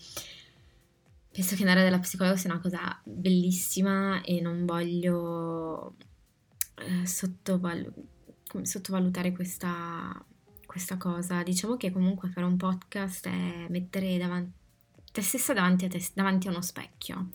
penso 1.32 1.56
che 1.56 1.62
andare 1.62 1.82
dalla 1.82 1.98
psicologa 1.98 2.36
sia 2.36 2.52
una 2.52 2.60
cosa 2.60 3.00
bellissima 3.02 4.22
e 4.22 4.40
non 4.40 4.64
voglio 4.66 5.96
eh, 6.76 7.04
sottovalu- 7.04 7.92
sottovalutare 8.62 9.32
questa, 9.32 10.24
questa 10.64 10.96
cosa. 10.96 11.42
Diciamo 11.42 11.76
che 11.76 11.90
comunque 11.90 12.28
fare 12.30 12.46
un 12.46 12.56
podcast 12.56 13.26
è 13.26 13.66
mettere 13.68 14.16
davanti, 14.16 14.52
te 15.10 15.22
stessa 15.22 15.52
davanti 15.52 15.86
a, 15.86 15.88
te, 15.88 16.00
davanti 16.14 16.46
a 16.46 16.50
uno 16.50 16.62
specchio, 16.62 17.30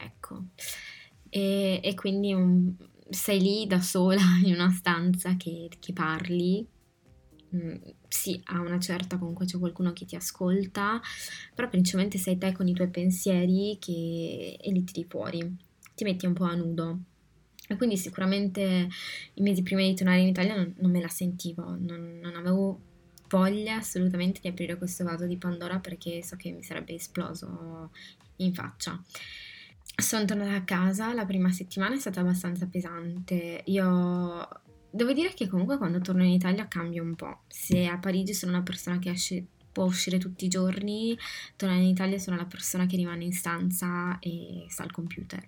ecco 0.00 0.46
e, 1.30 1.80
e 1.82 1.94
quindi 1.94 2.32
un, 2.32 2.74
sei 3.10 3.40
lì 3.40 3.66
da 3.66 3.80
sola 3.80 4.22
in 4.44 4.54
una 4.54 4.70
stanza 4.70 5.36
che, 5.36 5.68
che 5.78 5.92
parli. 5.92 6.66
Mm, 7.54 7.76
sì, 8.08 8.40
a 8.44 8.60
una 8.60 8.78
certa 8.78 9.16
comunque 9.16 9.46
c'è 9.46 9.58
qualcuno 9.58 9.92
che 9.92 10.04
ti 10.04 10.16
ascolta, 10.16 11.00
però 11.54 11.68
principalmente 11.68 12.18
sei 12.18 12.36
te 12.36 12.52
con 12.52 12.68
i 12.68 12.74
tuoi 12.74 12.88
pensieri 12.90 13.78
che, 13.80 14.58
e 14.60 14.70
li 14.70 14.84
tiri 14.84 15.06
fuori, 15.08 15.56
ti 15.94 16.04
metti 16.04 16.26
un 16.26 16.34
po' 16.34 16.44
a 16.44 16.54
nudo. 16.54 17.00
E 17.70 17.76
quindi 17.76 17.98
sicuramente 17.98 18.88
i 19.34 19.42
mesi 19.42 19.62
prima 19.62 19.82
di 19.82 19.94
tornare 19.94 20.20
in 20.20 20.28
Italia 20.28 20.56
non, 20.56 20.74
non 20.78 20.90
me 20.90 21.00
la 21.00 21.08
sentivo, 21.08 21.76
non, 21.78 22.18
non, 22.20 22.34
avevo 22.34 22.80
voglia 23.28 23.76
assolutamente 23.76 24.40
di 24.40 24.48
aprire 24.48 24.78
questo 24.78 25.04
vaso 25.04 25.26
di 25.26 25.36
Pandora 25.36 25.78
perché 25.78 26.22
so 26.22 26.36
che 26.36 26.50
mi 26.50 26.62
sarebbe 26.62 26.94
esploso 26.94 27.90
in 28.36 28.54
faccia. 28.54 29.02
Sono 30.00 30.24
tornata 30.24 30.54
a 30.54 30.62
casa, 30.62 31.12
la 31.12 31.26
prima 31.26 31.50
settimana 31.50 31.96
è 31.96 31.98
stata 31.98 32.20
abbastanza 32.20 32.68
pesante. 32.68 33.62
Io 33.64 34.48
devo 34.88 35.12
dire 35.12 35.34
che 35.34 35.48
comunque 35.48 35.76
quando 35.76 36.00
torno 36.00 36.22
in 36.22 36.30
Italia 36.30 36.68
cambio 36.68 37.02
un 37.02 37.16
po'. 37.16 37.40
Se 37.48 37.84
a 37.88 37.98
Parigi 37.98 38.32
sono 38.32 38.52
una 38.52 38.62
persona 38.62 39.00
che 39.00 39.10
esce, 39.10 39.44
può 39.72 39.86
uscire 39.86 40.18
tutti 40.18 40.44
i 40.44 40.48
giorni, 40.48 41.18
tornare 41.56 41.82
in 41.82 41.88
Italia 41.88 42.16
sono 42.18 42.36
la 42.36 42.44
persona 42.44 42.86
che 42.86 42.94
rimane 42.94 43.24
in 43.24 43.32
stanza 43.32 44.20
e 44.20 44.66
sta 44.68 44.84
al 44.84 44.92
computer. 44.92 45.44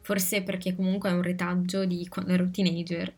Forse 0.00 0.42
perché 0.42 0.74
comunque 0.74 1.10
è 1.10 1.12
un 1.12 1.22
retaggio 1.22 1.84
di 1.84 2.08
quando 2.08 2.32
ero 2.32 2.50
teenager, 2.50 3.14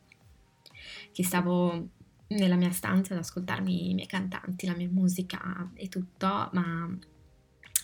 che 1.12 1.22
stavo 1.22 1.90
nella 2.26 2.56
mia 2.56 2.72
stanza 2.72 3.14
ad 3.14 3.20
ascoltarmi 3.20 3.90
i 3.90 3.94
miei 3.94 4.08
cantanti, 4.08 4.66
la 4.66 4.74
mia 4.74 4.88
musica 4.90 5.70
e 5.74 5.88
tutto, 5.88 6.26
ma 6.26 6.98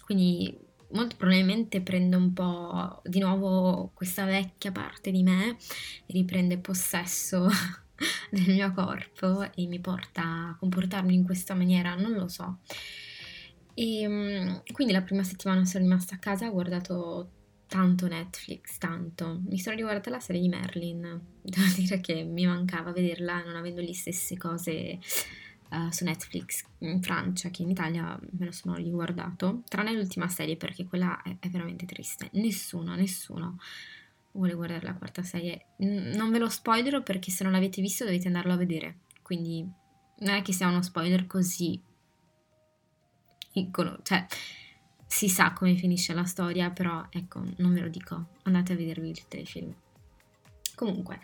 quindi 0.04 0.70
molto 0.92 1.16
probabilmente 1.16 1.80
prende 1.80 2.16
un 2.16 2.32
po' 2.32 3.00
di 3.04 3.18
nuovo 3.20 3.90
questa 3.94 4.24
vecchia 4.24 4.72
parte 4.72 5.10
di 5.10 5.22
me 5.22 5.56
riprende 6.06 6.58
possesso 6.58 7.48
del 8.30 8.48
mio 8.48 8.72
corpo 8.72 9.42
e 9.54 9.66
mi 9.66 9.80
porta 9.80 10.22
a 10.22 10.56
comportarmi 10.58 11.14
in 11.14 11.24
questa 11.24 11.54
maniera, 11.54 11.94
non 11.94 12.12
lo 12.12 12.28
so. 12.28 12.58
E 13.74 14.02
ehm, 14.02 14.62
quindi 14.72 14.92
la 14.92 15.02
prima 15.02 15.22
settimana 15.22 15.64
sono 15.64 15.84
rimasta 15.84 16.16
a 16.16 16.18
casa, 16.18 16.46
ho 16.46 16.52
guardato 16.52 17.30
tanto 17.66 18.06
Netflix, 18.06 18.76
tanto. 18.76 19.40
Mi 19.46 19.58
sono 19.58 19.76
riguardata 19.76 20.10
la 20.10 20.20
serie 20.20 20.42
di 20.42 20.48
Merlin, 20.48 21.00
devo 21.40 21.66
dire 21.74 22.00
che 22.00 22.22
mi 22.22 22.46
mancava 22.46 22.92
vederla 22.92 23.42
non 23.42 23.56
avendo 23.56 23.80
le 23.80 23.94
stesse 23.94 24.36
cose 24.36 24.98
uh, 25.72 25.90
su 25.90 26.04
Netflix 26.04 26.64
in 26.78 27.02
Francia 27.02 27.48
che 27.50 27.62
in 27.62 27.70
Italia 27.70 28.18
me 28.30 28.44
lo 28.44 28.52
sono 28.52 28.74
riguardato, 28.74 29.62
tranne 29.68 29.92
l'ultima 29.92 30.28
serie 30.28 30.56
perché 30.56 30.86
quella 30.86 31.20
è, 31.22 31.36
è 31.40 31.48
veramente 31.48 31.86
triste. 31.86 32.28
Nessuno, 32.34 32.94
nessuno 32.94 33.58
vuole 34.32 34.54
guardare 34.54 34.82
la 34.82 34.94
quarta 34.94 35.22
serie. 35.22 35.66
non 35.78 36.30
ve 36.30 36.38
lo 36.38 36.48
spoilerò 36.48 37.02
perché 37.02 37.30
se 37.30 37.42
non 37.42 37.52
l'avete 37.52 37.80
visto 37.80 38.04
dovete 38.04 38.28
andarlo 38.28 38.52
a 38.52 38.56
vedere, 38.56 39.00
quindi 39.22 39.66
non 40.18 40.34
è 40.34 40.42
che 40.42 40.52
sia 40.52 40.68
uno 40.68 40.82
spoiler 40.82 41.26
così... 41.26 41.80
Cioè, 43.54 44.26
si 45.06 45.28
sa 45.28 45.52
come 45.52 45.74
finisce 45.74 46.14
la 46.14 46.24
storia, 46.24 46.70
però 46.70 47.06
ecco, 47.10 47.44
non 47.58 47.74
ve 47.74 47.80
lo 47.80 47.88
dico, 47.88 48.28
andate 48.44 48.72
a 48.72 48.76
vedervi 48.76 49.10
il 49.10 49.28
telefilm. 49.28 49.74
Comunque, 50.74 51.20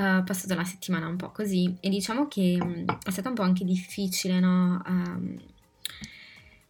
uh, 0.00 0.24
passato 0.24 0.54
la 0.54 0.64
settimana 0.64 1.06
un 1.06 1.16
po' 1.16 1.30
così 1.30 1.76
e 1.80 1.88
diciamo 1.88 2.26
che 2.28 2.58
um, 2.60 2.84
è 2.84 3.10
stata 3.10 3.28
un 3.28 3.34
po' 3.34 3.42
anche 3.42 3.64
difficile, 3.64 4.40
no? 4.40 4.82
Um, 4.86 5.38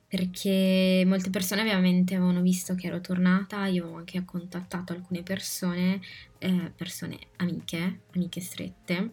perché 0.08 1.04
molte 1.06 1.30
persone 1.30 1.60
ovviamente 1.60 2.16
avevano 2.16 2.40
visto 2.40 2.74
che 2.74 2.88
ero 2.88 3.00
tornata, 3.00 3.66
io 3.66 3.84
avevo 3.84 3.98
anche 3.98 4.24
contattato 4.24 4.92
alcune 4.92 5.22
persone, 5.22 6.00
eh, 6.38 6.72
persone 6.74 7.16
amiche, 7.36 8.00
amiche 8.14 8.40
strette, 8.40 9.12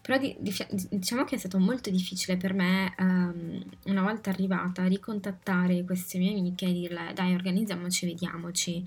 però 0.00 0.18
di, 0.18 0.34
di, 0.38 0.50
diciamo 0.90 1.24
che 1.24 1.34
è 1.34 1.38
stato 1.38 1.58
molto 1.58 1.90
difficile 1.90 2.38
per 2.38 2.54
me, 2.54 2.94
um, 2.98 3.62
una 3.84 4.00
volta 4.00 4.30
arrivata, 4.30 4.86
ricontattare 4.86 5.84
queste 5.84 6.16
mie 6.16 6.38
amiche 6.38 6.64
e 6.66 6.72
dirle 6.72 7.12
dai 7.14 7.34
organizziamoci, 7.34 8.06
vediamoci. 8.06 8.84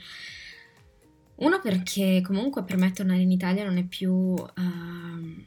Uno 1.37 1.59
perché 1.59 2.21
comunque 2.23 2.63
per 2.63 2.77
me 2.77 2.91
tornare 2.91 3.21
in 3.21 3.31
Italia 3.31 3.63
non 3.63 3.77
è 3.77 3.83
più 3.83 4.11
uh, 4.11 5.45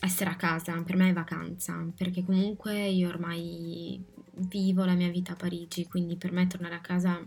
essere 0.00 0.30
a 0.30 0.36
casa, 0.36 0.82
per 0.82 0.96
me 0.96 1.10
è 1.10 1.12
vacanza, 1.12 1.86
perché 1.96 2.24
comunque 2.24 2.88
io 2.88 3.08
ormai 3.08 4.02
vivo 4.38 4.84
la 4.84 4.94
mia 4.94 5.08
vita 5.08 5.32
a 5.32 5.36
Parigi, 5.36 5.86
quindi 5.86 6.16
per 6.16 6.32
me 6.32 6.46
tornare 6.46 6.74
a 6.74 6.80
casa 6.80 7.24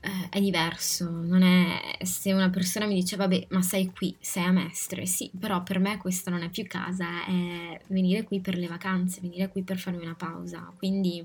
eh, 0.00 0.28
è 0.28 0.38
diverso, 0.38 1.10
non 1.10 1.42
è 1.42 2.04
se 2.04 2.32
una 2.32 2.50
persona 2.50 2.84
mi 2.84 2.94
dice 2.94 3.16
vabbè 3.16 3.46
ma 3.50 3.62
sei 3.62 3.90
qui, 3.90 4.14
sei 4.20 4.44
a 4.44 4.52
Mestre, 4.52 5.06
sì, 5.06 5.30
però 5.38 5.62
per 5.62 5.78
me 5.78 5.96
questa 5.96 6.30
non 6.30 6.42
è 6.42 6.50
più 6.50 6.66
casa, 6.66 7.24
è 7.24 7.80
venire 7.86 8.22
qui 8.24 8.40
per 8.40 8.58
le 8.58 8.66
vacanze, 8.66 9.22
venire 9.22 9.48
qui 9.48 9.62
per 9.62 9.78
farmi 9.78 10.04
una 10.04 10.14
pausa, 10.14 10.70
quindi 10.76 11.24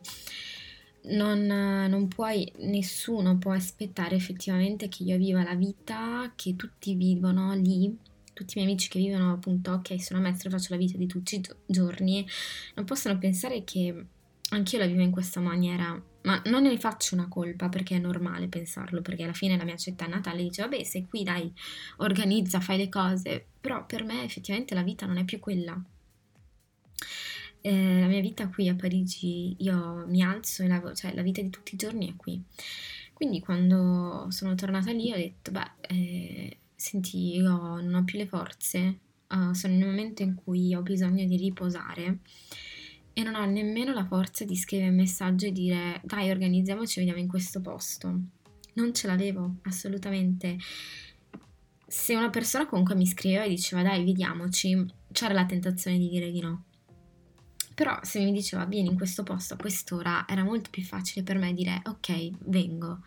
non, 1.03 1.45
non 1.45 2.07
puoi, 2.07 2.51
nessuno 2.57 3.37
può 3.37 3.51
aspettare 3.51 4.15
effettivamente 4.15 4.87
che 4.89 5.03
io 5.03 5.17
viva 5.17 5.43
la 5.43 5.55
vita 5.55 6.31
che 6.35 6.55
tutti 6.55 6.95
vivono 6.95 7.53
lì 7.53 7.97
tutti 8.39 8.57
i 8.57 8.61
miei 8.61 8.69
amici 8.69 8.87
che 8.87 8.99
vivono 8.99 9.33
appunto, 9.33 9.73
ok, 9.73 10.01
sono 10.01 10.19
a 10.19 10.23
Mestre, 10.23 10.49
faccio 10.49 10.67
la 10.69 10.77
vita 10.77 10.97
di 10.97 11.07
tutti 11.07 11.35
i 11.35 11.41
giorni, 11.65 12.25
non 12.75 12.85
possono 12.85 13.17
pensare 13.17 13.65
che 13.65 14.05
anch'io 14.51 14.79
la 14.79 14.85
vivo 14.85 15.01
in 15.01 15.11
questa 15.11 15.41
maniera 15.41 16.01
ma 16.21 16.41
non 16.45 16.63
ne 16.63 16.77
faccio 16.77 17.15
una 17.15 17.27
colpa 17.27 17.69
perché 17.69 17.95
è 17.95 17.99
normale 17.99 18.47
pensarlo, 18.47 19.01
perché 19.01 19.23
alla 19.23 19.33
fine 19.33 19.57
la 19.57 19.63
mia 19.63 19.77
città 19.77 20.05
natale 20.05 20.43
dice 20.43 20.61
vabbè 20.61 20.83
sei 20.83 21.05
qui 21.07 21.23
dai, 21.23 21.51
organizza, 21.97 22.59
fai 22.59 22.77
le 22.77 22.89
cose, 22.89 23.45
però 23.59 23.85
per 23.85 24.03
me 24.03 24.23
effettivamente 24.23 24.73
la 24.73 24.83
vita 24.83 25.05
non 25.05 25.17
è 25.17 25.25
più 25.25 25.39
quella. 25.39 25.81
Eh, 27.61 27.99
la 27.99 28.07
mia 28.07 28.21
vita 28.21 28.47
qui 28.47 28.69
a 28.69 28.75
Parigi, 28.75 29.55
io 29.59 30.05
mi 30.07 30.23
alzo 30.23 30.63
e 30.63 30.67
la, 30.67 30.93
cioè 30.93 31.13
la 31.13 31.21
vita 31.21 31.41
di 31.41 31.49
tutti 31.49 31.75
i 31.75 31.77
giorni 31.77 32.09
è 32.09 32.15
qui. 32.15 32.41
Quindi 33.13 33.41
quando 33.41 34.27
sono 34.29 34.55
tornata 34.55 34.91
lì 34.91 35.11
ho 35.11 35.17
detto, 35.17 35.51
beh, 35.51 35.71
eh, 35.81 36.57
senti, 36.75 37.35
io 37.35 37.81
non 37.81 37.93
ho 37.95 38.03
più 38.05 38.17
le 38.17 38.25
forze, 38.25 38.99
uh, 39.27 39.53
sono 39.53 39.73
un 39.73 39.81
momento 39.81 40.23
in 40.23 40.35
cui 40.35 40.73
ho 40.73 40.81
bisogno 40.81 41.25
di 41.25 41.35
riposare 41.35 42.19
e 43.13 43.23
non 43.23 43.35
ho 43.35 43.45
nemmeno 43.45 43.93
la 43.93 44.05
forza 44.05 44.45
di 44.45 44.55
scrivere 44.55 44.89
un 44.89 44.95
messaggio 44.95 45.47
e 45.47 45.51
dire 45.51 45.99
dai 46.03 46.29
organizziamoci, 46.29 46.99
vediamo 46.99 47.19
in 47.19 47.27
questo 47.27 47.59
posto. 47.59 48.19
Non 48.73 48.93
ce 48.93 49.07
l'avevo 49.07 49.55
assolutamente. 49.63 50.57
Se 51.85 52.15
una 52.15 52.29
persona 52.29 52.67
comunque 52.67 52.95
mi 52.95 53.05
scriveva 53.05 53.43
e 53.43 53.49
diceva 53.49 53.81
dai 53.81 54.05
vediamoci, 54.05 54.85
c'era 55.11 55.33
la 55.33 55.45
tentazione 55.45 55.97
di 55.97 56.07
dire 56.07 56.31
di 56.31 56.39
no. 56.39 56.63
Però 57.79 57.97
se 58.03 58.19
mi 58.19 58.33
diceva 58.33 58.65
vieni 58.65 58.89
in 58.89 58.97
questo 58.97 59.23
posto 59.23 59.53
a 59.53 59.57
quest'ora 59.57 60.25
era 60.27 60.43
molto 60.43 60.69
più 60.69 60.83
facile 60.83 61.23
per 61.23 61.37
me 61.37 61.53
dire 61.53 61.81
ok 61.85 62.31
vengo 62.39 62.99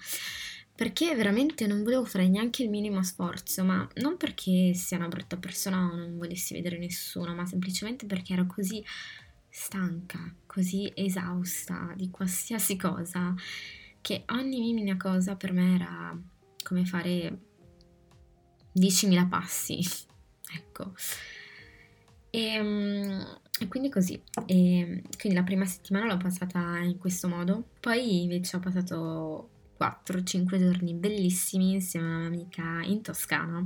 perché 0.75 1.15
veramente 1.15 1.67
non 1.67 1.83
volevo 1.83 2.07
fare 2.07 2.27
neanche 2.27 2.63
il 2.63 2.71
minimo 2.71 3.03
sforzo, 3.03 3.63
ma 3.65 3.87
non 3.97 4.17
perché 4.17 4.73
sia 4.73 4.97
una 4.97 5.09
brutta 5.09 5.37
persona 5.37 5.77
o 5.77 5.95
non 5.95 6.17
volessi 6.17 6.55
vedere 6.55 6.79
nessuno, 6.79 7.35
ma 7.35 7.45
semplicemente 7.45 8.07
perché 8.07 8.33
ero 8.33 8.47
così 8.47 8.83
stanca, 9.51 10.35
così 10.47 10.91
esausta 10.95 11.93
di 11.95 12.09
qualsiasi 12.09 12.77
cosa, 12.77 13.35
che 14.01 14.25
ogni 14.29 14.59
minima 14.59 14.97
cosa 14.97 15.37
per 15.37 15.53
me 15.53 15.75
era 15.75 16.19
come 16.65 16.87
fare 16.87 17.41
10.000 18.75 19.29
passi, 19.29 19.79
ecco. 20.57 20.95
E, 22.31 22.41
ehm, 22.41 23.41
e, 23.63 23.69
quindi 23.69 23.91
così, 23.91 24.21
e, 24.47 25.03
quindi 25.19 25.39
la 25.39 25.45
prima 25.45 25.65
settimana 25.65 26.07
l'ho 26.07 26.17
passata 26.17 26.79
in 26.79 26.99
questo 26.99 27.29
modo, 27.29 27.69
poi 27.79 28.23
invece 28.23 28.57
ho 28.57 28.61
passato 28.61 29.51
4-5 29.79 30.59
giorni 30.59 30.95
bellissimi 30.95 31.75
insieme 31.75 32.07
a 32.07 32.09
una 32.09 32.29
mia 32.29 32.41
amica 32.41 32.81
in 32.83 33.03
Toscana. 33.03 33.65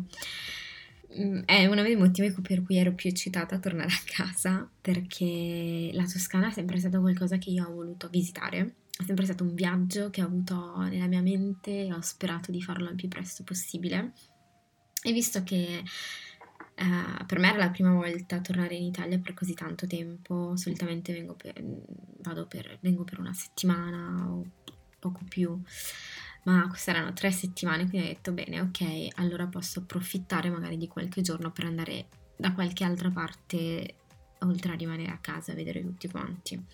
Mm, 1.18 1.44
è 1.46 1.64
uno 1.64 1.82
dei 1.82 1.96
motivi 1.96 2.30
per 2.42 2.62
cui 2.62 2.76
ero 2.76 2.92
più 2.92 3.08
eccitata 3.08 3.54
a 3.54 3.58
tornare 3.58 3.90
a 3.90 4.02
casa, 4.04 4.68
perché 4.82 5.88
la 5.94 6.04
Toscana 6.04 6.48
è 6.48 6.52
sempre 6.52 6.78
stato 6.78 7.00
qualcosa 7.00 7.38
che 7.38 7.48
io 7.48 7.66
ho 7.66 7.72
voluto 7.72 8.08
visitare, 8.10 8.74
è 8.98 9.02
sempre 9.02 9.24
stato 9.24 9.44
un 9.44 9.54
viaggio 9.54 10.10
che 10.10 10.22
ho 10.22 10.26
avuto 10.26 10.76
nella 10.90 11.06
mia 11.06 11.22
mente 11.22 11.86
e 11.86 11.92
ho 11.92 12.02
sperato 12.02 12.50
di 12.50 12.60
farlo 12.60 12.90
il 12.90 12.96
più 12.96 13.08
presto 13.08 13.44
possibile. 13.44 14.12
E 15.02 15.12
visto 15.12 15.42
che 15.42 15.82
Uh, 16.78 17.24
per 17.24 17.38
me 17.38 17.48
era 17.48 17.56
la 17.56 17.70
prima 17.70 17.92
volta 17.92 18.40
tornare 18.40 18.74
in 18.74 18.84
Italia 18.84 19.18
per 19.18 19.32
così 19.32 19.54
tanto 19.54 19.86
tempo, 19.86 20.56
solitamente 20.56 21.12
vengo 21.12 21.34
per, 21.34 21.54
per, 22.48 22.78
vengo 22.80 23.02
per 23.04 23.18
una 23.18 23.32
settimana 23.32 24.28
o 24.28 24.44
poco 24.98 25.20
più 25.26 25.58
ma 26.46 26.66
queste 26.68 26.90
erano 26.90 27.12
tre 27.12 27.30
settimane, 27.32 27.88
quindi 27.88 28.06
ho 28.06 28.12
detto 28.12 28.32
bene, 28.32 28.60
ok, 28.60 29.08
allora 29.16 29.46
posso 29.46 29.80
approfittare 29.80 30.48
magari 30.48 30.76
di 30.76 30.86
qualche 30.86 31.20
giorno 31.20 31.50
per 31.50 31.64
andare 31.64 32.06
da 32.36 32.52
qualche 32.52 32.84
altra 32.84 33.10
parte 33.10 33.94
oltre 34.40 34.72
a 34.72 34.76
rimanere 34.76 35.10
a 35.10 35.18
casa 35.18 35.52
a 35.52 35.54
vedere 35.56 35.82
tutti 35.82 36.08
quanti. 36.08 36.64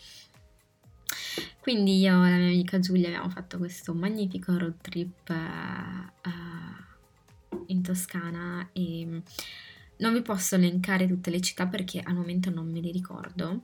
Quindi 1.61 2.01
io 2.01 2.23
e 2.25 2.31
la 2.31 2.37
mia 2.37 2.47
amica 2.47 2.79
Giulia 2.81 3.09
abbiamo 3.09 3.31
fatto 3.31 3.57
questo 3.57 3.95
magnifico 3.95 4.57
road 4.59 4.77
trip 4.81 5.29
uh, 5.31 6.29
uh, 6.29 7.65
in 7.67 7.83
Toscana 7.83 8.69
e 8.73 9.23
non 10.03 10.12
vi 10.12 10.23
posso 10.23 10.57
elencare 10.57 11.07
tutte 11.07 11.31
le 11.31 11.41
città 11.41 11.67
perché 11.69 12.01
al 12.01 12.15
momento 12.15 12.51
non 12.51 12.69
me 12.71 12.81
le 12.81 12.91
ricordo, 12.91 13.62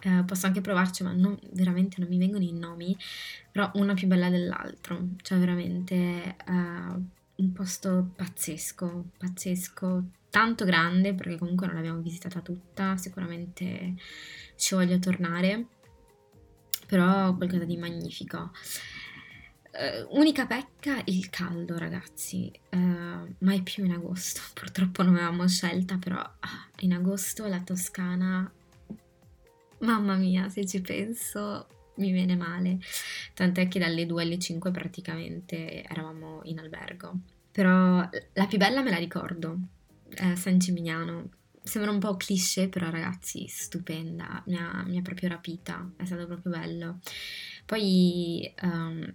eh, 0.00 0.24
posso 0.24 0.46
anche 0.46 0.62
provarci, 0.62 1.02
ma 1.02 1.12
non, 1.12 1.38
veramente 1.52 2.00
non 2.00 2.08
mi 2.08 2.18
vengono 2.18 2.44
i 2.44 2.52
nomi, 2.52 2.96
però 3.52 3.70
una 3.74 3.92
più 3.92 4.06
bella 4.06 4.30
dell'altro, 4.30 5.08
cioè 5.22 5.38
veramente 5.38 5.94
eh, 5.94 6.34
un 6.46 7.52
posto 7.52 8.10
pazzesco, 8.16 9.10
pazzesco, 9.18 10.04
tanto 10.30 10.64
grande 10.64 11.14
perché 11.14 11.36
comunque 11.36 11.66
non 11.66 11.76
l'abbiamo 11.76 12.00
visitata 12.00 12.40
tutta, 12.40 12.96
sicuramente 12.96 13.94
ci 14.56 14.74
voglio 14.74 14.98
tornare, 14.98 15.66
però 16.86 17.36
qualcosa 17.36 17.64
di 17.64 17.76
magnifico. 17.76 18.50
Uh, 19.78 20.18
unica 20.18 20.46
pecca 20.46 21.02
il 21.04 21.28
caldo, 21.28 21.76
ragazzi. 21.76 22.50
Uh, 22.70 23.34
mai 23.40 23.62
più 23.62 23.84
in 23.84 23.92
agosto. 23.92 24.40
Purtroppo 24.54 25.02
non 25.02 25.16
avevamo 25.16 25.46
scelta, 25.46 25.98
però 25.98 26.20
uh, 26.20 26.84
in 26.84 26.94
agosto 26.94 27.46
la 27.46 27.60
Toscana 27.60 28.50
Mamma 29.78 30.16
mia, 30.16 30.48
se 30.48 30.64
ci 30.64 30.80
penso 30.80 31.66
mi 31.96 32.10
viene 32.10 32.36
male. 32.36 32.78
Tant'è 33.34 33.68
che 33.68 33.78
dalle 33.78 34.06
2 34.06 34.22
alle 34.22 34.38
5 34.38 34.70
praticamente 34.70 35.82
eravamo 35.84 36.40
in 36.44 36.58
albergo. 36.58 37.18
Però 37.52 38.08
la 38.32 38.46
più 38.46 38.58
bella 38.58 38.82
me 38.82 38.90
la 38.90 38.98
ricordo, 38.98 39.58
eh, 40.08 40.36
San 40.36 40.58
Gimignano. 40.58 41.30
Sembra 41.62 41.90
un 41.90 41.98
po' 41.98 42.16
cliché, 42.16 42.68
però 42.68 42.90
ragazzi, 42.90 43.46
stupenda, 43.48 44.42
mi 44.46 44.56
ha, 44.56 44.84
mi 44.86 44.98
ha 44.98 45.02
proprio 45.02 45.28
rapita, 45.28 45.90
è 45.96 46.04
stato 46.04 46.26
proprio 46.26 46.52
bello. 46.52 47.00
Poi 47.64 48.54
um, 48.62 49.14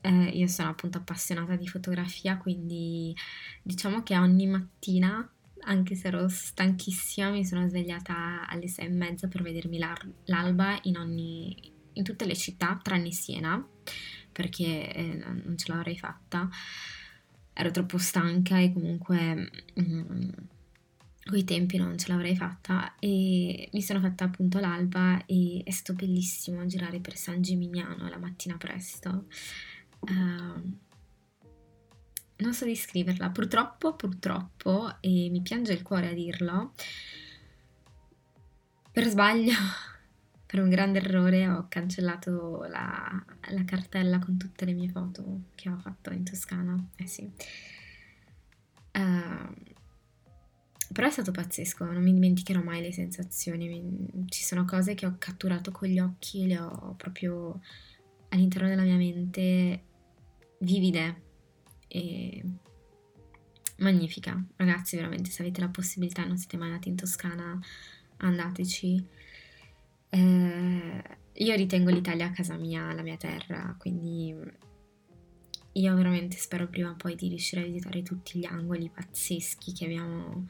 eh, 0.00 0.28
io 0.30 0.46
sono 0.46 0.70
appunto 0.70 0.98
appassionata 0.98 1.56
di 1.56 1.66
fotografia, 1.66 2.36
quindi 2.38 3.14
diciamo 3.62 4.02
che 4.02 4.16
ogni 4.16 4.46
mattina 4.46 5.28
anche 5.62 5.94
se 5.94 6.08
ero 6.08 6.28
stanchissima, 6.28 7.30
mi 7.30 7.44
sono 7.44 7.68
svegliata 7.68 8.46
alle 8.48 8.68
sei 8.68 8.86
e 8.86 8.90
mezza 8.90 9.28
per 9.28 9.42
vedermi 9.42 9.78
l'alba 10.24 10.78
in, 10.82 10.96
ogni, 10.96 11.72
in 11.92 12.02
tutte 12.02 12.24
le 12.24 12.34
città, 12.34 12.78
tranne 12.82 13.10
Siena, 13.10 13.62
perché 14.32 14.92
eh, 14.92 15.22
non 15.44 15.56
ce 15.56 15.72
l'avrei 15.72 15.98
fatta. 15.98 16.48
Ero 17.52 17.70
troppo 17.70 17.98
stanca 17.98 18.58
e 18.58 18.72
comunque 18.72 19.50
mm, 19.78 20.28
quei 21.24 21.44
tempi 21.44 21.76
non 21.76 21.98
ce 21.98 22.08
l'avrei 22.08 22.34
fatta 22.34 22.94
e 22.98 23.68
mi 23.72 23.82
sono 23.82 24.00
fatta 24.00 24.24
appunto 24.24 24.58
l'alba 24.60 25.24
e 25.26 25.60
è 25.64 25.70
stato 25.70 25.92
bellissimo 25.92 26.64
girare 26.66 27.00
per 27.00 27.16
San 27.16 27.42
Gimignano 27.42 28.08
la 28.08 28.18
mattina 28.18 28.56
presto. 28.56 29.26
Uh, 30.00 30.78
non 32.40 32.54
so 32.54 32.64
descriverla, 32.64 33.30
purtroppo, 33.30 33.94
purtroppo, 33.94 34.96
e 35.00 35.28
mi 35.30 35.40
piange 35.42 35.72
il 35.72 35.82
cuore 35.82 36.08
a 36.08 36.14
dirlo, 36.14 36.72
per 38.92 39.06
sbaglio, 39.06 39.52
per 40.46 40.60
un 40.60 40.68
grande 40.68 40.98
errore, 40.98 41.48
ho 41.48 41.66
cancellato 41.68 42.64
la, 42.68 43.24
la 43.50 43.64
cartella 43.64 44.18
con 44.18 44.36
tutte 44.36 44.64
le 44.64 44.72
mie 44.72 44.88
foto 44.88 45.42
che 45.54 45.68
ho 45.68 45.78
fatto 45.78 46.12
in 46.12 46.24
Toscana. 46.24 46.76
Eh 46.96 47.06
sì. 47.06 47.30
Uh, 48.92 49.54
però 50.92 51.06
è 51.06 51.10
stato 51.10 51.30
pazzesco, 51.30 51.84
non 51.84 52.02
mi 52.02 52.12
dimenticherò 52.12 52.62
mai 52.62 52.80
le 52.80 52.92
sensazioni. 52.92 54.26
Ci 54.26 54.42
sono 54.42 54.64
cose 54.64 54.94
che 54.94 55.06
ho 55.06 55.14
catturato 55.18 55.70
con 55.70 55.88
gli 55.88 56.00
occhi, 56.00 56.46
le 56.46 56.58
ho 56.58 56.94
proprio 56.96 57.60
all'interno 58.30 58.68
della 58.68 58.82
mia 58.82 58.96
mente 58.96 59.84
vivide 60.60 61.22
e 61.88 62.42
magnifica. 63.78 64.42
Ragazzi, 64.56 64.96
veramente, 64.96 65.30
se 65.30 65.42
avete 65.42 65.60
la 65.60 65.68
possibilità 65.68 66.24
non 66.24 66.38
siete 66.38 66.56
mai 66.56 66.68
andati 66.68 66.88
in 66.88 66.96
Toscana, 66.96 67.58
andateci. 68.18 69.06
Eh, 70.10 71.02
io 71.32 71.54
ritengo 71.54 71.90
l'Italia 71.90 72.30
casa 72.30 72.56
mia, 72.56 72.92
la 72.92 73.02
mia 73.02 73.16
terra, 73.16 73.74
quindi 73.78 74.34
io 75.72 75.94
veramente 75.94 76.36
spero 76.36 76.68
prima 76.68 76.90
o 76.90 76.96
poi 76.96 77.14
di 77.14 77.28
riuscire 77.28 77.62
a 77.62 77.64
visitare 77.64 78.02
tutti 78.02 78.38
gli 78.38 78.44
angoli 78.44 78.90
pazzeschi 78.90 79.72
che 79.72 79.84
abbiamo, 79.84 80.48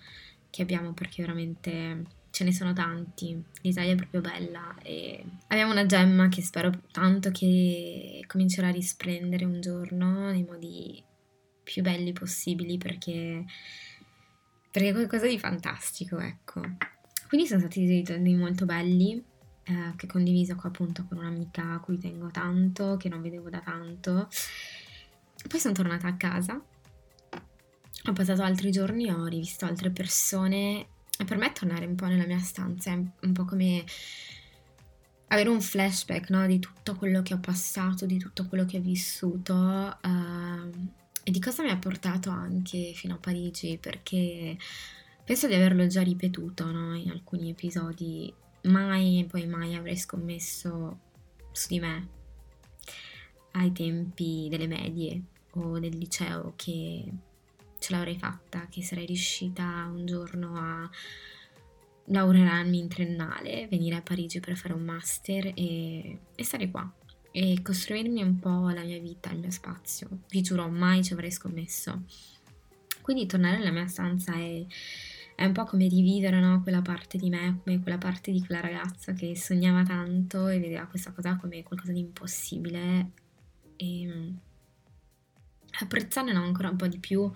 che 0.48 0.62
abbiamo 0.62 0.92
perché 0.94 1.22
veramente 1.22 2.18
ce 2.30 2.44
ne 2.44 2.52
sono 2.52 2.72
tanti. 2.72 3.42
L'Italia 3.62 3.92
è 3.92 3.96
proprio 3.96 4.20
bella 4.20 4.74
e 4.82 5.24
abbiamo 5.48 5.72
una 5.72 5.86
gemma 5.86 6.28
che 6.28 6.42
spero 6.42 6.70
tanto 6.92 7.30
che 7.30 8.24
comincerà 8.26 8.68
a 8.68 8.72
risplendere 8.72 9.44
un 9.44 9.60
giorno 9.60 10.30
nei 10.30 10.44
modi 10.44 11.02
più 11.62 11.82
belli 11.82 12.12
possibili 12.12 12.78
perché, 12.78 13.44
perché 14.70 14.88
è 14.88 14.92
qualcosa 14.92 15.26
di 15.26 15.38
fantastico, 15.38 16.18
ecco. 16.18 16.62
Quindi 17.28 17.46
sono 17.46 17.60
stati 17.60 17.86
dei 17.86 18.02
giorni 18.02 18.34
molto 18.34 18.64
belli 18.64 19.22
eh, 19.62 19.92
che 19.94 20.06
ho 20.06 20.08
condiviso 20.08 20.56
qua 20.56 20.68
appunto 20.68 21.04
con 21.06 21.18
un'amica 21.18 21.74
a 21.74 21.80
cui 21.80 21.98
tengo 21.98 22.28
tanto, 22.30 22.96
che 22.96 23.08
non 23.08 23.22
vedevo 23.22 23.50
da 23.50 23.60
tanto. 23.60 24.28
Poi 25.48 25.60
sono 25.60 25.74
tornata 25.74 26.08
a 26.08 26.16
casa, 26.16 26.60
ho 28.04 28.12
passato 28.12 28.42
altri 28.42 28.70
giorni, 28.70 29.10
ho 29.10 29.26
rivisto 29.26 29.64
altre 29.64 29.90
persone 29.90 30.86
per 31.24 31.36
me 31.36 31.52
tornare 31.52 31.86
un 31.86 31.94
po' 31.94 32.06
nella 32.06 32.26
mia 32.26 32.38
stanza 32.38 32.92
è 32.92 32.94
un 32.94 33.32
po' 33.32 33.44
come 33.44 33.84
avere 35.32 35.48
un 35.48 35.60
flashback 35.60 36.30
no? 36.30 36.46
di 36.46 36.58
tutto 36.58 36.96
quello 36.96 37.22
che 37.22 37.34
ho 37.34 37.38
passato, 37.38 38.06
di 38.06 38.18
tutto 38.18 38.46
quello 38.46 38.64
che 38.64 38.78
ho 38.78 38.80
vissuto. 38.80 39.54
Uh, 40.02 40.88
e 41.22 41.30
di 41.30 41.40
cosa 41.40 41.62
mi 41.62 41.70
ha 41.70 41.76
portato 41.76 42.30
anche 42.30 42.92
fino 42.94 43.14
a 43.14 43.18
Parigi, 43.18 43.78
perché 43.78 44.56
penso 45.24 45.46
di 45.46 45.54
averlo 45.54 45.86
già 45.86 46.02
ripetuto 46.02 46.70
no? 46.70 46.96
in 46.96 47.10
alcuni 47.10 47.50
episodi, 47.50 48.32
mai 48.62 49.20
e 49.20 49.24
poi 49.24 49.46
mai 49.46 49.74
avrei 49.74 49.96
scommesso 49.96 50.98
su 51.52 51.66
di 51.68 51.80
me 51.80 52.08
ai 53.52 53.72
tempi 53.72 54.46
delle 54.48 54.66
medie 54.66 55.22
o 55.52 55.78
del 55.78 55.96
liceo 55.96 56.52
che 56.56 57.04
ce 57.80 57.92
l'avrei 57.92 58.16
fatta, 58.16 58.68
che 58.68 58.82
sarei 58.82 59.06
riuscita 59.06 59.90
un 59.92 60.06
giorno 60.06 60.54
a 60.56 60.88
laurearmi 62.04 62.78
in 62.78 62.88
triennale, 62.88 63.66
venire 63.68 63.96
a 63.96 64.02
Parigi 64.02 64.38
per 64.38 64.56
fare 64.56 64.74
un 64.74 64.84
master 64.84 65.46
e, 65.56 66.18
e 66.34 66.44
stare 66.44 66.70
qua 66.70 66.92
e 67.32 67.60
costruirmi 67.62 68.22
un 68.22 68.38
po' 68.38 68.68
la 68.70 68.82
mia 68.82 68.98
vita, 68.98 69.30
il 69.30 69.38
mio 69.38 69.50
spazio. 69.50 70.08
Vi 70.28 70.42
giuro, 70.42 70.68
mai 70.68 71.02
ci 71.04 71.12
avrei 71.12 71.30
scommesso. 71.30 72.04
Quindi 73.00 73.26
tornare 73.26 73.58
nella 73.58 73.70
mia 73.70 73.86
stanza 73.86 74.34
è, 74.34 74.64
è 75.36 75.44
un 75.44 75.52
po' 75.52 75.64
come 75.64 75.88
rivivere 75.88 76.40
no? 76.40 76.62
quella 76.62 76.82
parte 76.82 77.18
di 77.18 77.28
me, 77.28 77.60
come 77.62 77.80
quella 77.80 77.98
parte 77.98 78.30
di 78.32 78.44
quella 78.44 78.60
ragazza 78.60 79.12
che 79.12 79.36
sognava 79.36 79.84
tanto 79.84 80.48
e 80.48 80.58
vedeva 80.58 80.86
questa 80.86 81.12
cosa 81.12 81.36
come 81.36 81.62
qualcosa 81.62 81.92
di 81.92 82.00
impossibile 82.00 83.10
e 83.76 84.06
mm, 84.06 84.34
apprezzare 85.78 86.30
ancora 86.32 86.70
un 86.70 86.76
po' 86.76 86.86
di 86.86 86.98
più 86.98 87.30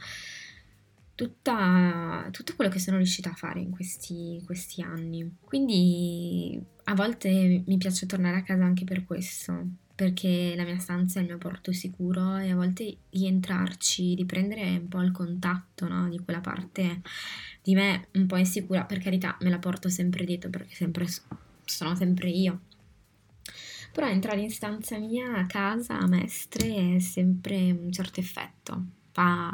tutta, 1.14 2.29
tutto 2.31 2.55
quello 2.57 2.70
che 2.70 2.79
sono 2.79 2.97
riuscita 2.97 3.31
a 3.31 3.35
fare 3.35 3.61
in 3.61 3.70
questi, 3.70 4.42
questi 4.44 4.83
anni. 4.83 5.37
Quindi 5.42 6.61
a 6.85 6.94
volte 6.94 7.62
mi 7.66 7.77
piace 7.77 8.07
tornare 8.07 8.38
a 8.38 8.42
casa 8.42 8.64
anche 8.64 8.85
per 8.85 9.05
questo, 9.05 9.66
perché 9.94 10.55
la 10.57 10.64
mia 10.64 10.79
stanza 10.79 11.18
è 11.18 11.23
il 11.23 11.29
mio 11.29 11.38
porto 11.38 11.73
sicuro 11.73 12.37
e 12.37 12.51
a 12.51 12.57
volte 12.57 12.97
rientrarci, 13.11 14.14
riprendere 14.14 14.79
un 14.79 14.88
po' 14.88 15.03
il 15.03 15.12
contatto 15.12 15.87
no? 15.87 16.09
di 16.09 16.18
quella 16.18 16.40
parte 16.40 17.03
di 17.62 17.75
me 17.75 18.09
un 18.12 18.27
po' 18.27 18.37
insicura, 18.37 18.85
per 18.85 18.99
carità 18.99 19.37
me 19.40 19.51
la 19.51 19.59
porto 19.59 19.88
sempre 19.88 20.25
dietro 20.25 20.51
perché 20.51 20.75
sempre, 20.75 21.07
sono 21.64 21.94
sempre 21.94 22.29
io. 22.29 22.61
Però 23.94 24.09
entrare 24.09 24.40
in 24.40 24.50
stanza 24.50 24.98
mia, 24.98 25.37
a 25.37 25.46
casa, 25.46 26.00
a 26.00 26.09
Mestre, 26.09 26.96
è 26.96 26.98
sempre 26.98 27.70
un 27.70 27.92
certo 27.92 28.18
effetto, 28.18 28.87
fa... 29.12 29.52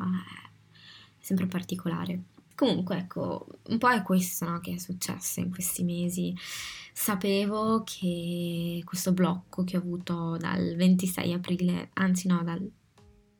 sempre 1.18 1.46
particolare. 1.46 2.22
Comunque, 2.54 2.96
ecco, 2.96 3.46
un 3.68 3.76
po' 3.76 3.90
è 3.90 4.02
questo 4.02 4.48
no, 4.48 4.60
che 4.60 4.74
è 4.74 4.78
successo 4.78 5.40
in 5.40 5.50
questi 5.50 5.84
mesi 5.84 6.34
sapevo 6.92 7.82
che 7.84 8.82
questo 8.84 9.12
blocco 9.12 9.62
che 9.64 9.76
ho 9.76 9.80
avuto 9.80 10.36
dal 10.38 10.74
26 10.74 11.32
aprile, 11.34 11.90
anzi 11.94 12.26
no, 12.26 12.42
dal, 12.42 12.66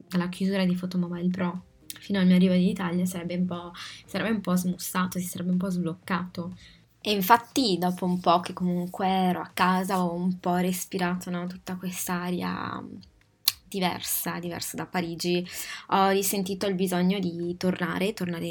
dalla 0.06 0.28
chiusura 0.28 0.66
di 0.66 0.74
Photomobile 0.74 1.28
Pro 1.28 1.64
fino 1.98 2.18
al 2.18 2.26
mio 2.26 2.36
arrivo 2.36 2.54
in 2.54 2.62
Italia 2.62 3.04
sarebbe 3.06 3.36
un 3.36 3.46
po', 3.46 3.72
sarebbe 4.06 4.30
un 4.30 4.40
po' 4.40 4.54
smussato, 4.56 5.18
si 5.18 5.26
sarebbe 5.26 5.50
un 5.50 5.58
po' 5.58 5.70
sbloccato. 5.70 6.56
E 7.02 7.12
infatti 7.12 7.78
dopo 7.78 8.04
un 8.04 8.20
po' 8.20 8.40
che 8.40 8.52
comunque 8.52 9.06
ero 9.06 9.40
a 9.40 9.50
casa 9.54 10.04
ho 10.04 10.12
un 10.12 10.38
po' 10.38 10.56
respirato 10.56 11.30
no, 11.30 11.46
tutta 11.46 11.76
quest'aria 11.76 12.82
diversa, 13.66 14.38
diversa 14.38 14.76
da 14.76 14.84
Parigi, 14.84 15.46
ho 15.88 16.08
risentito 16.10 16.66
il 16.66 16.74
bisogno 16.74 17.18
di 17.18 17.56
tornare, 17.56 18.12
tornare 18.12 18.48